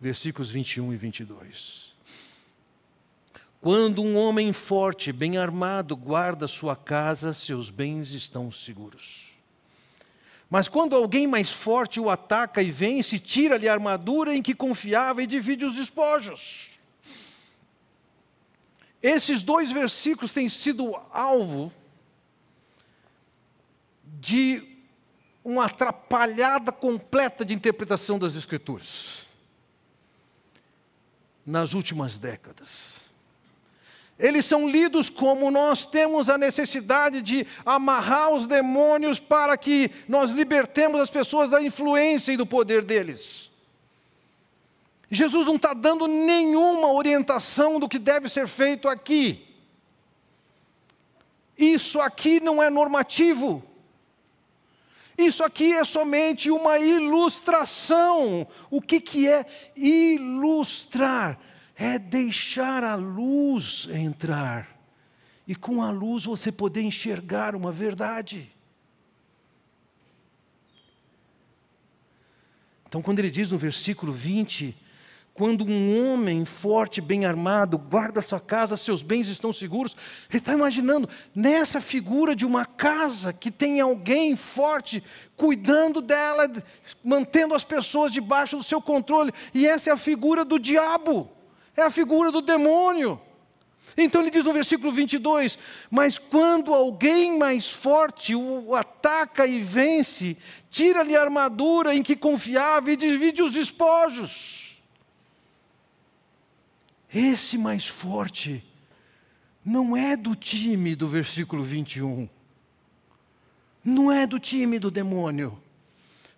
Versículos 0.00 0.50
21 0.50 0.92
e 0.92 0.96
22. 0.96 1.94
Quando 3.60 4.02
um 4.02 4.16
homem 4.16 4.52
forte, 4.52 5.12
bem 5.12 5.36
armado, 5.36 5.94
guarda 5.94 6.48
sua 6.48 6.74
casa, 6.74 7.32
seus 7.32 7.70
bens 7.70 8.10
estão 8.10 8.50
seguros. 8.50 9.34
Mas 10.48 10.66
quando 10.66 10.96
alguém 10.96 11.28
mais 11.28 11.52
forte 11.52 12.00
o 12.00 12.10
ataca 12.10 12.60
e 12.60 12.72
vence, 12.72 13.20
tira-lhe 13.20 13.68
a 13.68 13.72
armadura 13.72 14.34
em 14.34 14.42
que 14.42 14.54
confiava 14.54 15.22
e 15.22 15.26
divide 15.28 15.64
os 15.64 15.76
despojos. 15.76 16.79
Esses 19.02 19.42
dois 19.42 19.70
versículos 19.70 20.32
têm 20.32 20.48
sido 20.48 20.94
alvo 21.10 21.72
de 24.04 24.62
uma 25.42 25.66
atrapalhada 25.66 26.70
completa 26.70 27.44
de 27.44 27.54
interpretação 27.54 28.18
das 28.18 28.34
Escrituras 28.34 29.26
nas 31.46 31.72
últimas 31.72 32.18
décadas 32.18 33.00
eles 34.20 34.44
são 34.44 34.68
lidos 34.68 35.08
como 35.08 35.50
nós 35.50 35.86
temos 35.86 36.28
a 36.28 36.36
necessidade 36.36 37.22
de 37.22 37.46
amarrar 37.64 38.30
os 38.30 38.46
demônios 38.46 39.18
para 39.18 39.56
que 39.56 39.90
nós 40.06 40.30
libertemos 40.30 41.00
as 41.00 41.08
pessoas 41.08 41.48
da 41.48 41.62
influência 41.62 42.32
e 42.32 42.36
do 42.36 42.46
poder 42.46 42.82
deles. 42.82 43.49
Jesus 45.10 45.46
não 45.46 45.56
está 45.56 45.74
dando 45.74 46.06
nenhuma 46.06 46.92
orientação 46.92 47.80
do 47.80 47.88
que 47.88 47.98
deve 47.98 48.28
ser 48.28 48.46
feito 48.46 48.88
aqui. 48.88 49.46
Isso 51.58 52.00
aqui 52.00 52.40
não 52.40 52.62
é 52.62 52.70
normativo. 52.70 53.62
Isso 55.18 55.42
aqui 55.42 55.72
é 55.72 55.84
somente 55.84 56.50
uma 56.50 56.78
ilustração. 56.78 58.46
O 58.70 58.80
que, 58.80 59.00
que 59.00 59.28
é 59.28 59.44
ilustrar? 59.76 61.38
é 61.80 61.98
deixar 61.98 62.84
a 62.84 62.94
luz 62.94 63.88
entrar. 63.90 64.68
E 65.48 65.54
com 65.54 65.82
a 65.82 65.90
luz 65.90 66.26
você 66.26 66.52
poder 66.52 66.82
enxergar 66.82 67.56
uma 67.56 67.72
verdade. 67.72 68.52
Então, 72.86 73.00
quando 73.00 73.20
ele 73.20 73.30
diz 73.30 73.50
no 73.50 73.56
versículo 73.56 74.12
20, 74.12 74.76
quando 75.40 75.64
um 75.64 76.12
homem 76.12 76.44
forte, 76.44 77.00
bem 77.00 77.24
armado, 77.24 77.78
guarda 77.78 78.20
sua 78.20 78.38
casa, 78.38 78.76
seus 78.76 79.02
bens 79.02 79.26
estão 79.26 79.50
seguros, 79.50 79.96
ele 80.28 80.36
está 80.36 80.52
imaginando 80.52 81.08
nessa 81.34 81.80
figura 81.80 82.36
de 82.36 82.44
uma 82.44 82.66
casa 82.66 83.32
que 83.32 83.50
tem 83.50 83.80
alguém 83.80 84.36
forte 84.36 85.02
cuidando 85.38 86.02
dela, 86.02 86.46
mantendo 87.02 87.54
as 87.54 87.64
pessoas 87.64 88.12
debaixo 88.12 88.58
do 88.58 88.62
seu 88.62 88.82
controle, 88.82 89.32
e 89.54 89.66
essa 89.66 89.88
é 89.88 89.92
a 89.94 89.96
figura 89.96 90.44
do 90.44 90.58
diabo 90.58 91.30
é 91.74 91.82
a 91.84 91.90
figura 91.90 92.30
do 92.30 92.42
demônio. 92.42 93.18
Então 93.96 94.20
ele 94.20 94.30
diz 94.30 94.44
no 94.44 94.52
versículo 94.52 94.92
22: 94.92 95.58
Mas 95.90 96.18
quando 96.18 96.74
alguém 96.74 97.38
mais 97.38 97.70
forte 97.70 98.34
o 98.34 98.74
ataca 98.74 99.46
e 99.46 99.62
vence, 99.62 100.36
tira-lhe 100.70 101.16
a 101.16 101.22
armadura 101.22 101.94
em 101.94 102.02
que 102.02 102.14
confiava 102.14 102.92
e 102.92 102.96
divide 102.96 103.42
os 103.42 103.52
despojos. 103.52 104.69
Esse 107.12 107.58
mais 107.58 107.86
forte 107.86 108.64
não 109.64 109.96
é 109.96 110.16
do 110.16 110.34
time 110.34 110.94
do 110.94 111.08
versículo 111.08 111.62
21, 111.62 112.28
não 113.84 114.12
é 114.12 114.26
do 114.26 114.38
time 114.38 114.78
do 114.78 114.90
demônio, 114.90 115.60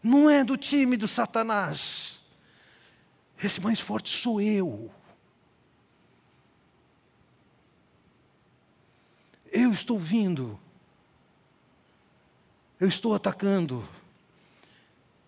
não 0.02 0.30
é 0.30 0.42
do 0.42 0.56
time 0.56 0.96
do 0.96 1.06
Satanás. 1.06 2.22
Esse 3.42 3.60
mais 3.60 3.80
forte 3.80 4.16
sou 4.16 4.40
eu. 4.40 4.90
Eu 9.50 9.70
estou 9.72 9.98
vindo. 9.98 10.58
Eu 12.80 12.88
estou 12.88 13.14
atacando. 13.14 13.86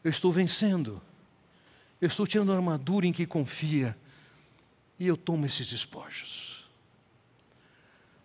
Eu 0.02 0.10
estou 0.10 0.32
vencendo. 0.32 1.02
Eu 2.00 2.08
estou 2.08 2.26
tirando 2.26 2.52
a 2.52 2.56
armadura 2.56 3.06
em 3.06 3.12
que 3.12 3.26
confia. 3.26 3.96
E 4.98 5.06
eu 5.06 5.16
tomo 5.16 5.46
esses 5.46 5.66
despojos. 5.66 6.64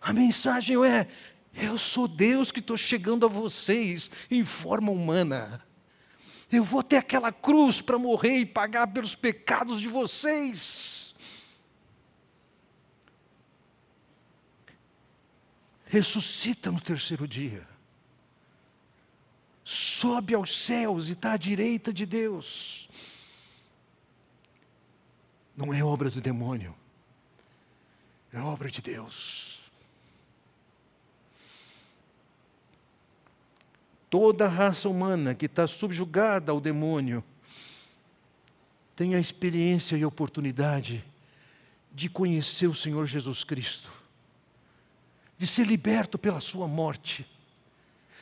A 0.00 0.12
mensagem 0.12 0.76
é: 0.84 1.08
eu 1.54 1.76
sou 1.76 2.06
Deus 2.06 2.50
que 2.50 2.60
estou 2.60 2.76
chegando 2.76 3.26
a 3.26 3.28
vocês 3.28 4.10
em 4.30 4.44
forma 4.44 4.90
humana. 4.92 5.62
Eu 6.50 6.64
vou 6.64 6.80
até 6.80 6.96
aquela 6.96 7.32
cruz 7.32 7.80
para 7.80 7.98
morrer 7.98 8.38
e 8.38 8.46
pagar 8.46 8.88
pelos 8.88 9.14
pecados 9.14 9.80
de 9.80 9.88
vocês. 9.88 11.14
Ressuscita 15.86 16.70
no 16.70 16.80
terceiro 16.80 17.26
dia. 17.26 17.66
Sobe 19.64 20.34
aos 20.34 20.64
céus 20.64 21.08
e 21.08 21.12
está 21.12 21.32
à 21.32 21.36
direita 21.36 21.92
de 21.92 22.06
Deus. 22.06 22.88
Não 25.60 25.74
é 25.74 25.84
obra 25.84 26.08
do 26.08 26.22
demônio, 26.22 26.74
é 28.32 28.40
obra 28.40 28.70
de 28.70 28.80
Deus. 28.80 29.60
Toda 34.08 34.46
a 34.46 34.48
raça 34.48 34.88
humana 34.88 35.34
que 35.34 35.44
está 35.44 35.66
subjugada 35.66 36.50
ao 36.50 36.62
demônio 36.62 37.22
tem 38.96 39.14
a 39.14 39.20
experiência 39.20 39.96
e 39.96 40.04
oportunidade 40.04 41.04
de 41.92 42.08
conhecer 42.08 42.66
o 42.66 42.74
Senhor 42.74 43.04
Jesus 43.04 43.44
Cristo, 43.44 43.92
de 45.36 45.46
ser 45.46 45.66
liberto 45.66 46.18
pela 46.18 46.40
Sua 46.40 46.66
morte, 46.66 47.26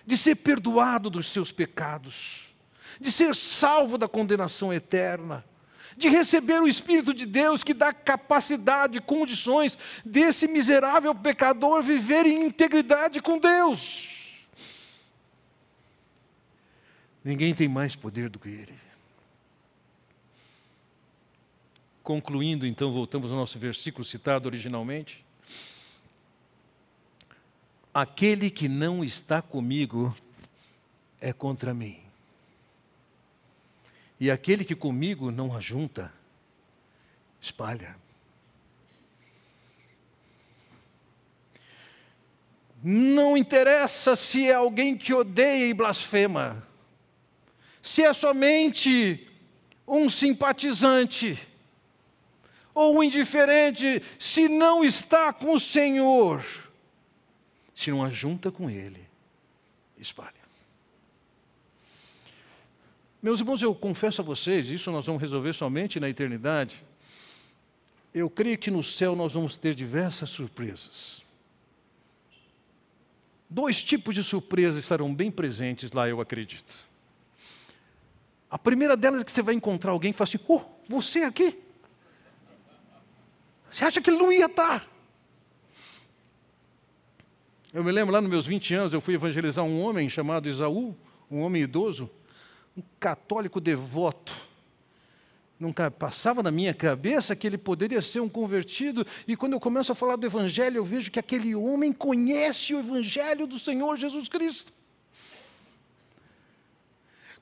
de 0.04 0.16
ser 0.16 0.34
perdoado 0.34 1.08
dos 1.08 1.30
seus 1.30 1.52
pecados, 1.52 2.52
de 3.00 3.12
ser 3.12 3.32
salvo 3.36 3.96
da 3.96 4.08
condenação 4.08 4.72
eterna 4.72 5.44
de 5.96 6.08
receber 6.08 6.60
o 6.60 6.68
Espírito 6.68 7.14
de 7.14 7.26
Deus 7.26 7.62
que 7.62 7.74
dá 7.74 7.92
capacidade, 7.92 9.00
condições 9.00 9.78
desse 10.04 10.46
miserável 10.46 11.14
pecador 11.14 11.82
viver 11.82 12.26
em 12.26 12.46
integridade 12.46 13.20
com 13.20 13.38
Deus. 13.38 14.46
Ninguém 17.24 17.54
tem 17.54 17.68
mais 17.68 17.94
poder 17.94 18.28
do 18.28 18.38
que 18.38 18.48
Ele. 18.48 18.74
Concluindo, 22.02 22.66
então, 22.66 22.90
voltamos 22.90 23.30
ao 23.30 23.36
nosso 23.36 23.58
versículo 23.58 24.04
citado 24.04 24.48
originalmente. 24.48 25.22
Aquele 27.92 28.48
que 28.48 28.66
não 28.66 29.04
está 29.04 29.42
comigo 29.42 30.16
é 31.20 31.32
contra 31.32 31.74
mim. 31.74 32.07
E 34.20 34.30
aquele 34.30 34.64
que 34.64 34.74
comigo 34.74 35.30
não 35.30 35.54
ajunta, 35.54 36.12
espalha. 37.40 37.96
Não 42.82 43.36
interessa 43.36 44.16
se 44.16 44.48
é 44.48 44.54
alguém 44.54 44.96
que 44.96 45.12
odeia 45.12 45.66
e 45.66 45.74
blasfema, 45.74 46.66
se 47.82 48.02
é 48.02 48.12
somente 48.12 49.28
um 49.86 50.08
simpatizante 50.08 51.48
ou 52.74 52.98
um 52.98 53.02
indiferente, 53.02 54.02
se 54.18 54.48
não 54.48 54.84
está 54.84 55.32
com 55.32 55.52
o 55.52 55.60
Senhor, 55.60 56.44
se 57.74 57.90
não 57.90 58.04
ajunta 58.04 58.52
com 58.52 58.70
Ele, 58.70 59.04
espalha. 59.96 60.37
Meus 63.20 63.40
irmãos, 63.40 63.60
eu 63.60 63.74
confesso 63.74 64.20
a 64.20 64.24
vocês, 64.24 64.68
isso 64.68 64.92
nós 64.92 65.06
vamos 65.06 65.20
resolver 65.20 65.52
somente 65.52 65.98
na 65.98 66.08
eternidade. 66.08 66.84
Eu 68.14 68.30
creio 68.30 68.56
que 68.56 68.70
no 68.70 68.82
céu 68.82 69.16
nós 69.16 69.34
vamos 69.34 69.56
ter 69.56 69.74
diversas 69.74 70.30
surpresas. 70.30 71.22
Dois 73.50 73.82
tipos 73.82 74.14
de 74.14 74.22
surpresas 74.22 74.82
estarão 74.82 75.12
bem 75.12 75.30
presentes 75.30 75.90
lá, 75.90 76.08
eu 76.08 76.20
acredito. 76.20 76.86
A 78.48 78.58
primeira 78.58 78.96
delas 78.96 79.22
é 79.22 79.24
que 79.24 79.32
você 79.32 79.42
vai 79.42 79.54
encontrar 79.54 79.92
alguém 79.92 80.10
e 80.10 80.14
fala 80.14 80.28
assim: 80.28 80.38
Oh, 80.48 80.62
você 80.88 81.24
aqui? 81.24 81.58
Você 83.70 83.84
acha 83.84 84.00
que 84.00 84.10
ele 84.10 84.18
não 84.18 84.32
ia 84.32 84.46
estar? 84.46 84.86
Eu 87.72 87.82
me 87.84 87.92
lembro 87.92 88.14
lá 88.14 88.20
nos 88.20 88.30
meus 88.30 88.46
20 88.46 88.74
anos, 88.74 88.92
eu 88.92 89.00
fui 89.00 89.14
evangelizar 89.14 89.64
um 89.64 89.80
homem 89.82 90.08
chamado 90.08 90.48
Isaú, 90.48 90.96
um 91.30 91.40
homem 91.40 91.62
idoso 91.62 92.10
um 92.78 92.82
católico 93.00 93.60
devoto. 93.60 94.32
Nunca 95.58 95.90
passava 95.90 96.40
na 96.42 96.52
minha 96.52 96.72
cabeça 96.72 97.34
que 97.34 97.44
ele 97.44 97.58
poderia 97.58 98.00
ser 98.00 98.20
um 98.20 98.28
convertido, 98.28 99.04
e 99.26 99.36
quando 99.36 99.54
eu 99.54 99.60
começo 99.60 99.90
a 99.90 99.94
falar 99.94 100.14
do 100.14 100.24
Evangelho, 100.24 100.76
eu 100.76 100.84
vejo 100.84 101.10
que 101.10 101.18
aquele 101.18 101.54
homem 101.56 101.92
conhece 101.92 102.74
o 102.74 102.78
Evangelho 102.78 103.46
do 103.46 103.58
Senhor 103.58 103.96
Jesus 103.96 104.28
Cristo. 104.28 104.72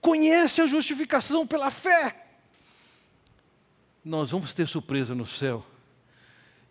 Conhece 0.00 0.62
a 0.62 0.66
justificação 0.66 1.46
pela 1.46 1.70
fé. 1.70 2.24
Nós 4.02 4.30
vamos 4.30 4.54
ter 4.54 4.66
surpresa 4.66 5.14
no 5.14 5.26
céu, 5.26 5.66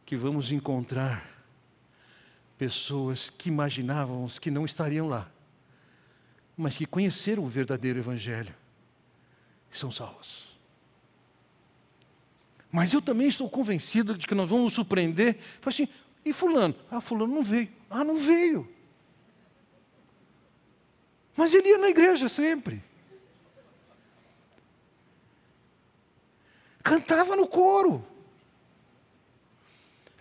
que 0.04 0.16
vamos 0.16 0.52
encontrar 0.52 1.30
pessoas 2.58 3.30
que 3.30 3.50
imaginávamos 3.50 4.40
que 4.40 4.50
não 4.50 4.66
estariam 4.66 5.08
lá 5.08 5.30
mas 6.58 6.78
que 6.78 6.86
conheceram 6.86 7.44
o 7.44 7.48
verdadeiro 7.48 8.00
Evangelho 8.00 8.54
e 9.72 9.78
são 9.78 9.92
salvas. 9.92 10.48
Mas 12.72 12.94
eu 12.94 13.02
também 13.02 13.28
estou 13.28 13.50
convencido 13.50 14.18
de 14.18 14.28
que 14.28 14.36
nós 14.36 14.50
vamos 14.50 14.74
surpreender. 14.74 15.38
Fala 15.62 15.74
assim, 15.74 15.88
e 16.26 16.34
fulano? 16.34 16.76
Ah, 16.92 17.00
fulano 17.00 17.34
não 17.34 17.44
veio. 17.44 17.70
Ah, 17.90 18.04
não 18.04 18.16
veio. 18.16 18.68
Mas 21.36 21.54
ele 21.54 21.70
ia 21.70 21.78
na 21.78 21.90
igreja 21.90 22.28
sempre. 22.28 22.84
Cantava 26.84 27.36
no 27.36 27.48
coro. 27.48 28.06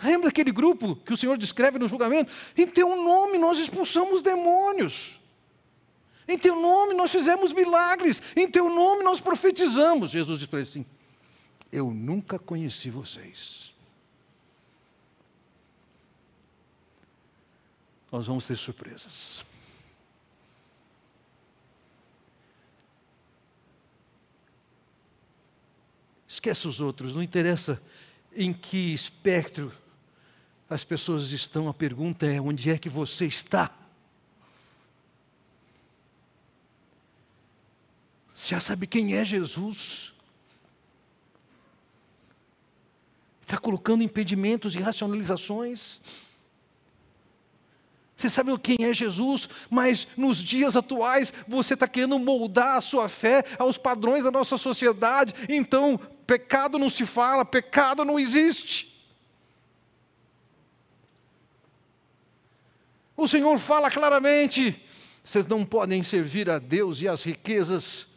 Lembra 0.03 0.29
aquele 0.29 0.53
grupo 0.53 0.97
que 0.97 1.13
o 1.13 1.17
Senhor 1.17 1.39
descreve 1.39 1.79
no 1.79 1.89
julgamento? 1.89 2.31
Em 2.57 2.67
teu 2.67 2.95
nome 3.03 3.39
nós 3.39 3.59
expulsamos 3.59 4.23
demônios. 4.23 5.21
Em 6.27 6.39
teu 6.39 6.57
nome 6.57 6.95
nós 6.95 7.11
fizemos 7.11 7.53
milagres, 7.53 8.21
em 8.35 8.51
teu 8.51 8.69
nome 8.71 9.03
nós 9.03 9.21
profetizamos. 9.21 10.11
Jesus 10.11 10.39
disse 10.39 10.49
para 10.49 10.61
ele 10.61 10.69
assim: 10.69 10.87
Eu 11.71 11.91
nunca 11.91 12.39
conheci 12.39 12.91
vocês. 12.91 13.75
Nós 18.11 18.27
vamos 18.27 18.47
ter 18.47 18.57
surpresas. 18.57 19.45
Esquece 26.27 26.67
os 26.67 26.81
outros, 26.81 27.15
não 27.15 27.23
interessa 27.23 27.81
em 28.35 28.53
que 28.53 28.93
espectro 28.93 29.73
as 30.69 30.83
pessoas 30.83 31.31
estão, 31.31 31.69
a 31.69 31.75
pergunta 31.75 32.27
é: 32.27 32.41
onde 32.41 32.71
é 32.71 32.79
que 32.79 32.89
você 32.89 33.27
está? 33.27 33.84
Você 38.35 38.49
já 38.49 38.61
sabe 38.61 38.89
quem 38.89 39.17
é 39.17 39.25
Jesus? 39.25 40.13
Está 43.41 43.57
colocando 43.57 44.03
impedimentos 44.03 44.75
e 44.75 44.81
racionalizações. 44.81 46.01
Você 48.17 48.29
sabe 48.29 48.57
quem 48.59 48.79
é 48.81 48.93
Jesus, 48.93 49.49
mas 49.71 50.09
nos 50.17 50.39
dias 50.39 50.77
atuais 50.77 51.33
você 51.47 51.75
está 51.75 51.87
querendo 51.87 52.19
moldar 52.19 52.79
a 52.79 52.81
sua 52.81 53.09
fé 53.09 53.45
aos 53.59 53.79
padrões 53.79 54.25
da 54.25 54.31
nossa 54.31 54.57
sociedade. 54.57 55.35
Então, 55.49 55.99
pecado 56.27 56.79
não 56.79 56.91
se 56.91 57.07
fala, 57.07 57.45
pecado 57.45 58.05
não 58.05 58.19
existe. 58.19 58.93
O 63.17 63.29
Senhor 63.29 63.59
fala 63.59 63.91
claramente: 63.91 64.83
vocês 65.23 65.47
não 65.47 65.65
podem 65.65 66.03
servir 66.03 66.51
a 66.51 66.59
Deus 66.59 67.03
e 67.03 67.09
as 67.09 67.23
riquezas 67.23 68.09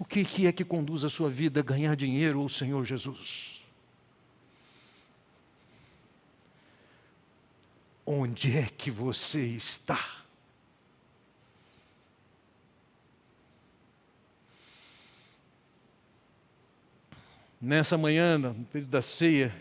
o 0.00 0.04
que, 0.06 0.24
que 0.24 0.46
é 0.46 0.52
que 0.52 0.64
conduz 0.64 1.04
a 1.04 1.10
sua 1.10 1.28
vida 1.28 1.60
a 1.60 1.62
ganhar 1.62 1.94
dinheiro 1.94 2.40
ou 2.40 2.48
Senhor 2.48 2.82
Jesus? 2.86 3.62
Onde 8.06 8.56
é 8.56 8.66
que 8.66 8.90
você 8.90 9.44
está? 9.44 10.24
Nessa 17.60 17.98
manhã, 17.98 18.38
no 18.38 18.54
período 18.64 18.90
da 18.90 19.02
ceia, 19.02 19.54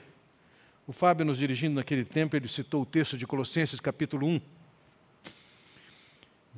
o 0.88 0.94
Fábio 0.94 1.26
nos 1.26 1.38
dirigindo 1.38 1.76
naquele 1.76 2.06
tempo, 2.06 2.38
ele 2.38 2.48
citou 2.48 2.84
o 2.84 2.86
texto 2.86 3.18
de 3.18 3.28
Colossenses 3.28 3.82
capítulo 3.82 4.26
1. 4.26 4.42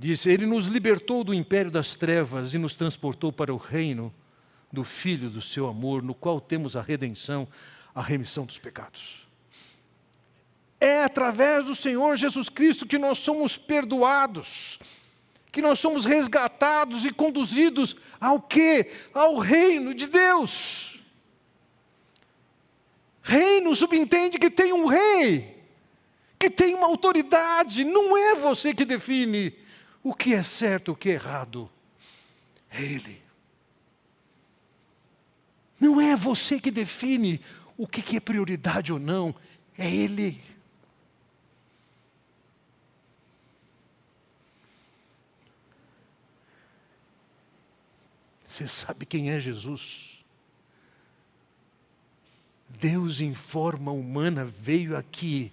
Diz: 0.01 0.25
Ele 0.25 0.47
nos 0.47 0.65
libertou 0.65 1.23
do 1.23 1.31
império 1.31 1.69
das 1.69 1.95
trevas 1.95 2.55
e 2.55 2.57
nos 2.57 2.73
transportou 2.73 3.31
para 3.31 3.53
o 3.53 3.57
reino 3.57 4.11
do 4.73 4.83
Filho 4.83 5.29
do 5.29 5.39
seu 5.39 5.67
amor, 5.67 6.01
no 6.01 6.15
qual 6.15 6.41
temos 6.41 6.75
a 6.75 6.81
redenção, 6.81 7.47
a 7.93 8.01
remissão 8.01 8.43
dos 8.43 8.57
pecados. 8.57 9.27
É 10.79 11.03
através 11.03 11.65
do 11.65 11.75
Senhor 11.75 12.15
Jesus 12.15 12.49
Cristo 12.49 12.87
que 12.87 12.97
nós 12.97 13.19
somos 13.19 13.57
perdoados, 13.57 14.79
que 15.51 15.61
nós 15.61 15.77
somos 15.77 16.03
resgatados 16.03 17.05
e 17.05 17.11
conduzidos 17.11 17.95
ao 18.19 18.41
quê? 18.41 18.89
Ao 19.13 19.37
reino 19.37 19.93
de 19.93 20.07
Deus. 20.07 20.99
Reino 23.21 23.75
subentende 23.75 24.39
que 24.39 24.49
tem 24.49 24.73
um 24.73 24.87
rei, 24.87 25.63
que 26.39 26.49
tem 26.49 26.73
uma 26.73 26.87
autoridade, 26.87 27.83
não 27.83 28.17
é 28.17 28.33
você 28.33 28.73
que 28.73 28.83
define 28.83 29.60
o 30.03 30.13
que 30.13 30.33
é 30.33 30.43
certo, 30.43 30.91
o 30.91 30.95
que 30.95 31.09
é 31.09 31.13
errado. 31.13 31.69
É 32.69 32.81
Ele. 32.81 33.21
Não 35.79 35.99
é 35.99 36.15
você 36.15 36.59
que 36.59 36.71
define 36.71 37.41
o 37.77 37.87
que 37.87 38.15
é 38.15 38.19
prioridade 38.19 38.93
ou 38.93 38.99
não, 38.99 39.35
é 39.77 39.89
Ele. 39.89 40.41
Você 48.45 48.67
sabe 48.67 49.05
quem 49.05 49.31
é 49.31 49.39
Jesus? 49.39 50.19
Deus 52.69 53.21
em 53.21 53.33
forma 53.33 53.91
humana 53.91 54.45
veio 54.45 54.95
aqui. 54.95 55.51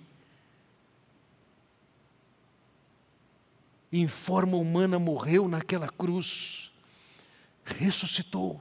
Em 3.90 4.06
forma 4.06 4.56
humana 4.56 4.98
morreu 4.98 5.48
naquela 5.48 5.88
cruz, 5.88 6.70
ressuscitou, 7.64 8.60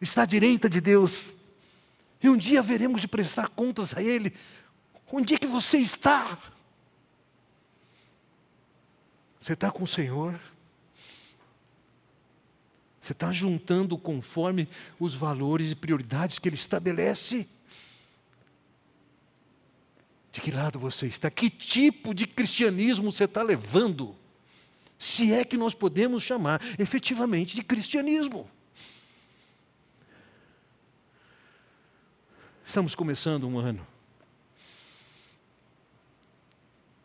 está 0.00 0.22
à 0.22 0.26
direita 0.26 0.68
de 0.68 0.80
Deus, 0.80 1.14
e 2.22 2.28
um 2.28 2.36
dia 2.36 2.60
veremos 2.60 3.00
de 3.00 3.08
prestar 3.08 3.48
contas 3.48 3.96
a 3.96 4.02
Ele. 4.02 4.34
Onde 5.12 5.34
é 5.34 5.38
que 5.38 5.46
você 5.46 5.78
está? 5.78 6.38
Você 9.40 9.52
está 9.52 9.70
com 9.70 9.84
o 9.84 9.86
Senhor? 9.86 10.38
Você 13.00 13.12
está 13.12 13.32
juntando 13.32 13.96
conforme 13.96 14.68
os 14.98 15.14
valores 15.14 15.70
e 15.70 15.76
prioridades 15.76 16.38
que 16.38 16.48
Ele 16.48 16.56
estabelece? 16.56 17.48
De 20.38 20.42
que 20.42 20.52
lado 20.52 20.78
você 20.78 21.08
está? 21.08 21.28
Que 21.32 21.50
tipo 21.50 22.14
de 22.14 22.24
cristianismo 22.24 23.10
você 23.10 23.24
está 23.24 23.42
levando? 23.42 24.14
Se 24.96 25.32
é 25.32 25.44
que 25.44 25.56
nós 25.56 25.74
podemos 25.74 26.22
chamar 26.22 26.60
efetivamente 26.78 27.56
de 27.56 27.62
cristianismo. 27.64 28.48
Estamos 32.64 32.94
começando 32.94 33.48
um 33.48 33.58
ano. 33.58 33.84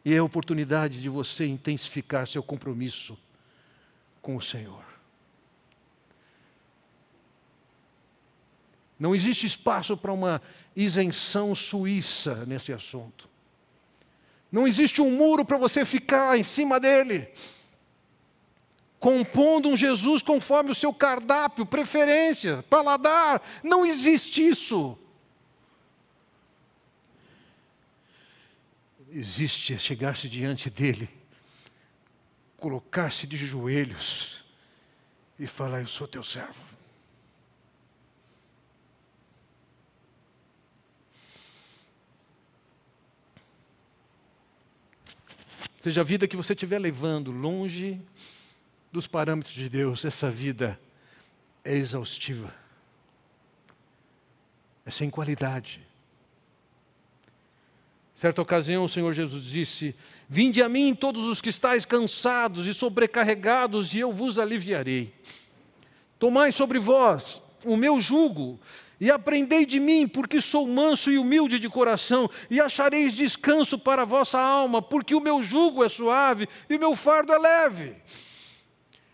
E 0.06 0.14
é 0.14 0.20
a 0.20 0.24
oportunidade 0.24 1.02
de 1.02 1.10
você 1.10 1.48
intensificar 1.48 2.28
seu 2.28 2.44
compromisso 2.44 3.18
com 4.22 4.36
o 4.36 4.42
Senhor. 4.44 4.93
Não 9.04 9.14
existe 9.14 9.46
espaço 9.46 9.98
para 9.98 10.14
uma 10.14 10.42
isenção 10.74 11.54
suíça 11.54 12.46
nesse 12.46 12.72
assunto. 12.72 13.28
Não 14.50 14.66
existe 14.66 15.02
um 15.02 15.12
muro 15.12 15.44
para 15.44 15.58
você 15.58 15.84
ficar 15.84 16.40
em 16.40 16.44
cima 16.44 16.80
dele, 16.80 17.28
compondo 19.02 19.68
um 19.68 19.76
Jesus 19.76 20.22
conforme 20.22 20.72
o 20.72 20.76
seu 20.76 20.94
cardápio, 20.94 21.66
preferência, 21.66 22.64
paladar. 22.70 23.42
Não 23.62 23.86
existe 23.86 24.48
isso. 24.48 24.98
Existe 29.12 29.74
é 29.74 29.80
chegar-se 29.80 30.30
diante 30.30 30.70
dele, 30.70 31.10
colocar-se 32.56 33.28
de 33.28 33.36
joelhos 33.36 34.46
e 35.38 35.46
falar: 35.46 35.82
Eu 35.82 35.88
sou 35.88 36.08
teu 36.08 36.24
servo. 36.24 36.73
Seja 45.84 46.00
a 46.00 46.04
vida 46.06 46.30
que 46.30 46.38
você 46.38 46.54
estiver 46.54 46.80
levando 46.80 47.30
longe 47.30 48.00
dos 48.90 49.06
parâmetros 49.06 49.54
de 49.54 49.68
Deus, 49.68 50.06
essa 50.06 50.32
vida 50.32 50.80
é 51.62 51.76
exaustiva, 51.76 52.56
é 54.86 54.90
sem 54.90 55.10
qualidade. 55.10 55.86
Certa 58.16 58.42
ocasião, 58.42 58.86
o 58.86 58.88
Senhor 58.88 59.12
Jesus 59.12 59.44
disse: 59.44 59.94
Vinde 60.30 60.64
a 60.64 60.70
mim 60.70 60.96
todos 60.96 61.26
os 61.26 61.42
que 61.42 61.50
estáis 61.50 61.84
cansados 61.84 62.66
e 62.66 62.74
sobrecarregados, 62.74 63.94
e 63.94 64.00
eu 64.00 64.14
vos 64.14 64.40
aliviarei. 64.40 65.14
Tomai 66.18 66.54
sobre 66.54 66.80
vós 66.80 67.42
o 67.66 67.76
meu 67.76 68.00
jugo 68.00 68.58
e 69.04 69.12
aprendei 69.12 69.66
de 69.66 69.82
mim, 69.82 70.08
porque 70.08 70.40
sou 70.40 70.66
manso 70.66 71.12
e 71.12 71.18
humilde 71.18 71.60
de 71.60 71.68
coração, 71.68 72.30
e 72.50 72.62
achareis 72.62 73.12
descanso 73.12 73.78
para 73.78 74.04
a 74.04 74.06
vossa 74.06 74.40
alma, 74.40 74.82
porque 74.82 75.14
o 75.14 75.20
meu 75.20 75.44
jugo 75.44 75.84
é 75.84 75.90
suave 75.90 76.48
e 76.70 76.78
o 76.78 76.80
meu 76.80 76.96
fardo 76.96 77.34
é 77.34 77.38
leve. 77.38 77.98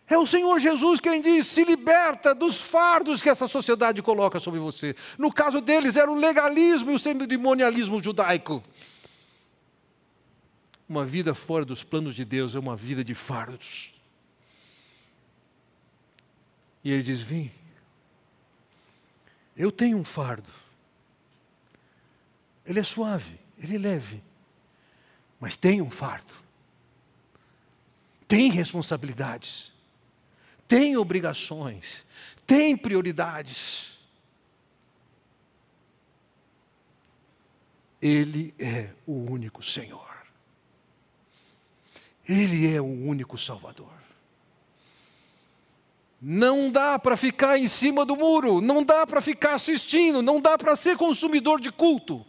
É 0.08 0.16
o 0.16 0.28
Senhor 0.28 0.60
Jesus 0.60 1.00
quem 1.00 1.20
diz: 1.20 1.48
se 1.48 1.64
liberta 1.64 2.36
dos 2.36 2.62
fardos 2.62 3.20
que 3.20 3.30
essa 3.30 3.48
sociedade 3.48 4.04
coloca 4.04 4.40
sobre 4.40 4.60
você. 4.60 4.96
No 5.18 5.34
caso 5.34 5.60
deles, 5.60 5.96
era 5.96 6.12
o 6.12 6.16
legalismo 6.16 6.92
e 6.92 6.94
o 6.94 7.00
cerimonialismo 7.00 8.00
judaico. 8.04 8.62
Uma 10.88 11.04
vida 11.04 11.34
fora 11.34 11.66
dos 11.66 11.84
planos 11.84 12.14
de 12.14 12.24
Deus 12.24 12.54
é 12.54 12.60
uma 12.60 12.76
vida 12.76 13.04
de 13.04 13.16
fardos. 13.16 13.92
E 16.84 16.92
ele 16.92 17.02
diz: 17.02 17.22
Vem, 17.22 17.52
eu 19.60 19.74
tenho 19.74 19.98
um 19.98 20.06
fardo. 20.06 20.50
Ele 22.66 22.80
é 22.80 22.84
suave, 22.84 23.38
ele 23.62 23.76
é 23.76 23.78
leve, 23.78 24.24
mas 25.38 25.58
tem 25.58 25.82
um 25.82 25.92
fardo. 25.92 26.34
Tem 28.26 28.50
responsabilidades, 28.50 29.74
tem 30.66 30.96
obrigações, 30.96 32.06
tem 32.48 32.78
prioridades. 32.78 34.00
Ele 38.02 38.54
é 38.58 38.94
o 39.06 39.30
único 39.30 39.62
Senhor. 39.62 40.26
Ele 42.26 42.74
é 42.74 42.80
o 42.80 42.86
único 42.86 43.38
Salvador. 43.38 43.92
Não 46.22 46.70
dá 46.70 47.00
para 47.00 47.16
ficar 47.16 47.58
em 47.58 47.68
cima 47.68 48.06
do 48.06 48.16
muro, 48.16 48.60
não 48.60 48.84
dá 48.84 49.08
para 49.08 49.22
ficar 49.22 49.56
assistindo, 49.56 50.22
não 50.22 50.42
dá 50.42 50.58
para 50.58 50.76
ser 50.76 50.98
consumidor 50.98 51.62
de 51.62 51.72
culto. 51.72 52.26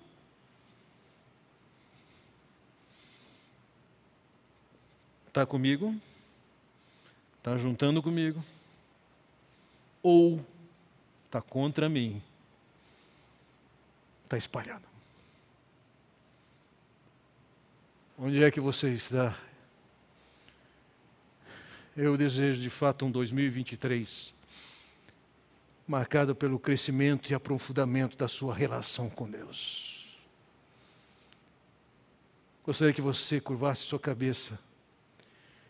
Está 5.26 5.44
comigo? 5.44 5.94
Está 7.38 7.56
juntando 7.56 8.02
comigo? 8.02 8.42
Ou 10.02 10.44
está 11.26 11.40
contra 11.40 11.88
mim? 11.88 12.22
Está 14.24 14.36
espalhando. 14.36 14.84
Onde 18.18 18.42
é 18.44 18.50
que 18.50 18.60
você 18.60 18.90
está 18.90 19.36
eu 21.96 22.16
desejo 22.16 22.60
de 22.60 22.70
fato 22.70 23.04
um 23.04 23.10
2023 23.10 24.34
marcado 25.86 26.36
pelo 26.36 26.56
crescimento 26.56 27.30
e 27.30 27.34
aprofundamento 27.34 28.16
da 28.16 28.28
sua 28.28 28.54
relação 28.54 29.10
com 29.10 29.28
Deus. 29.28 30.06
Gostaria 32.64 32.94
que 32.94 33.00
você 33.00 33.40
curvasse 33.40 33.82
sua 33.82 33.98
cabeça. 33.98 34.56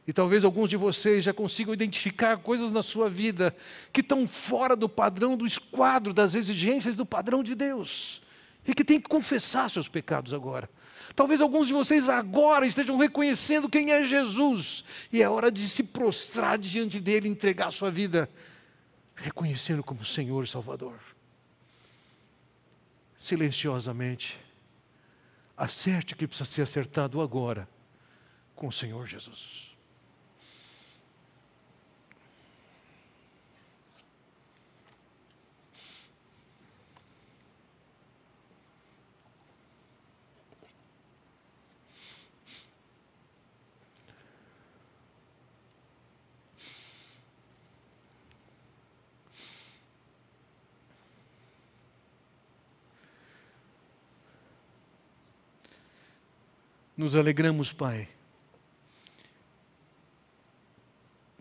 E 0.07 0.13
talvez 0.13 0.45
alguns 0.45 0.69
de 0.69 0.77
vocês 0.77 1.25
já 1.25 1.33
consigam 1.33 1.73
identificar 1.73 2.37
coisas 2.37 2.71
na 2.71 2.83
sua 2.83 3.09
vida 3.09 3.57
que 3.91 4.03
estão 4.03 4.27
fora 4.27 4.77
do 4.77 4.91
padrão, 4.91 5.39
do 5.39 5.47
esquadro, 5.47 6.13
das 6.13 6.35
exigências 6.35 6.95
do 6.95 7.07
padrão 7.07 7.43
de 7.43 7.55
Deus. 7.55 8.21
E 8.67 8.75
que 8.75 8.85
tem 8.85 9.01
que 9.01 9.09
confessar 9.09 9.71
seus 9.71 9.89
pecados 9.89 10.35
agora. 10.35 10.69
Talvez 11.15 11.41
alguns 11.41 11.67
de 11.67 11.73
vocês 11.73 12.09
agora 12.09 12.67
estejam 12.67 12.97
reconhecendo 12.97 13.69
quem 13.69 13.93
é 13.93 14.03
Jesus, 14.05 14.85
e 15.13 15.23
é 15.23 15.29
hora 15.29 15.51
de 15.51 15.69
se 15.69 15.83
prostrar 15.83 16.59
diante 16.59 17.01
dele, 17.01 17.29
entregar 17.29 17.69
a 17.69 17.73
sua 17.73 17.91
vida, 17.91 18.31
reconhecendo 19.15 19.83
como 19.83 20.05
Senhor 20.05 20.45
e 20.45 20.47
Salvador. 20.47 20.99
Silenciosamente, 23.19 24.39
acerte 25.57 26.15
o 26.15 26.17
que 26.17 26.27
precisa 26.27 26.49
ser 26.49 26.63
acertado 26.63 27.21
agora 27.21 27.69
com 28.55 28.69
o 28.69 28.73
Senhor 28.73 29.07
Jesus. 29.07 29.70
Nos 57.01 57.17
alegramos, 57.17 57.73
Pai, 57.73 58.07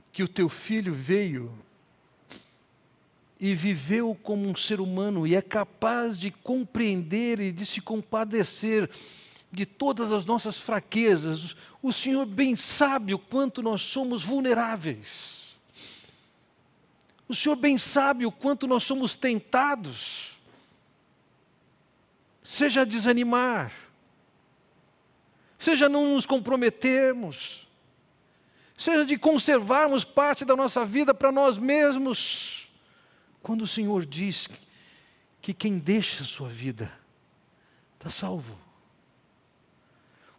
que 0.10 0.24
o 0.24 0.28
teu 0.30 0.48
filho 0.48 0.94
veio 0.94 1.52
e 3.38 3.54
viveu 3.54 4.18
como 4.24 4.48
um 4.48 4.56
ser 4.56 4.80
humano 4.80 5.28
e 5.28 5.36
é 5.36 5.42
capaz 5.42 6.18
de 6.18 6.32
compreender 6.32 7.42
e 7.42 7.52
de 7.52 7.66
se 7.66 7.82
compadecer 7.82 8.90
de 9.52 9.66
todas 9.66 10.14
as 10.14 10.24
nossas 10.24 10.58
fraquezas. 10.58 11.58
O 11.84 11.92
Senhor 11.92 12.26
bem 12.26 12.56
sabe 12.56 13.14
o 13.14 13.20
quanto 13.20 13.62
nós 13.62 13.82
somos 13.82 14.24
vulneráveis. 14.24 15.60
O 17.28 17.36
Senhor 17.36 17.58
bem 17.58 17.78
sabe 17.78 18.26
o 18.26 18.32
quanto 18.32 18.66
nós 18.66 18.86
somos 18.86 19.14
tentados. 19.14 20.40
Seja 22.42 22.86
desanimar, 22.86 23.89
seja 25.60 25.90
não 25.90 26.16
nos 26.16 26.26
comprometermos, 26.26 27.68
seja 28.78 29.06
de 29.06 29.18
conservarmos 29.18 30.06
parte 30.06 30.46
da 30.46 30.56
nossa 30.56 30.86
vida 30.86 31.14
para 31.14 31.34
nós 31.34 31.58
mesmos. 31.58 32.72
Quando 33.44 33.64
o 33.64 33.68
Senhor 33.68 34.06
diz 34.06 34.48
que 35.42 35.54
quem 35.54 35.78
deixa 35.78 36.24
a 36.24 36.26
sua 36.26 36.48
vida 36.48 36.92
está 37.98 38.10
salvo. 38.10 38.58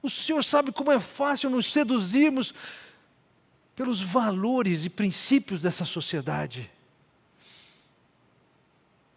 O 0.02 0.08
Senhor 0.08 0.42
sabe 0.42 0.72
como 0.72 0.90
é 0.90 0.98
fácil 0.98 1.50
nos 1.50 1.70
seduzirmos 1.70 2.54
pelos 3.76 4.00
valores 4.00 4.86
e 4.86 4.90
princípios 4.90 5.60
dessa 5.60 5.84
sociedade. 5.84 6.70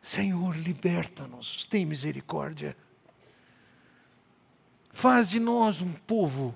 Senhor, 0.01 0.57
liberta-nos, 0.57 1.65
tem 1.65 1.85
misericórdia. 1.85 2.75
Faz 4.93 5.29
de 5.29 5.39
nós 5.39 5.81
um 5.81 5.91
povo 5.91 6.55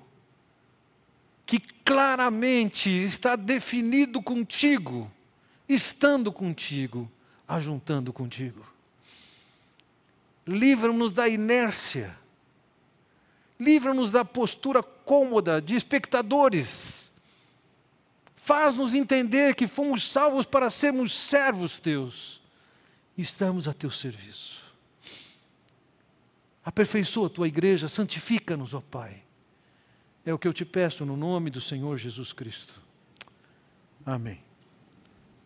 que 1.44 1.58
claramente 1.58 2.88
está 2.88 3.36
definido 3.36 4.22
contigo, 4.22 5.10
estando 5.68 6.32
contigo, 6.32 7.10
ajuntando 7.46 8.12
contigo. 8.12 8.64
Livra-nos 10.46 11.12
da 11.12 11.28
inércia 11.28 12.16
livra-nos 13.58 14.10
da 14.10 14.24
postura 14.24 14.82
cômoda 14.82 15.60
de 15.60 15.74
espectadores. 15.74 17.10
Faz-nos 18.36 18.94
entender 18.94 19.54
que 19.54 19.66
fomos 19.66 20.10
salvos 20.10 20.46
para 20.46 20.70
sermos 20.70 21.12
servos 21.12 21.80
teus 21.80 22.40
e 23.16 23.22
estamos 23.22 23.66
a 23.66 23.74
teu 23.74 23.90
serviço. 23.90 24.67
Aperfeiçoa 26.68 27.28
a 27.28 27.30
tua 27.30 27.48
igreja, 27.48 27.88
santifica-nos, 27.88 28.74
ó 28.74 28.82
Pai. 28.82 29.22
É 30.22 30.34
o 30.34 30.38
que 30.38 30.46
eu 30.46 30.52
te 30.52 30.66
peço 30.66 31.02
no 31.06 31.16
nome 31.16 31.48
do 31.48 31.62
Senhor 31.62 31.96
Jesus 31.96 32.30
Cristo. 32.30 32.78
Amém. 34.04 34.42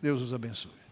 Deus 0.01 0.19
os 0.19 0.33
abençoe. 0.33 0.82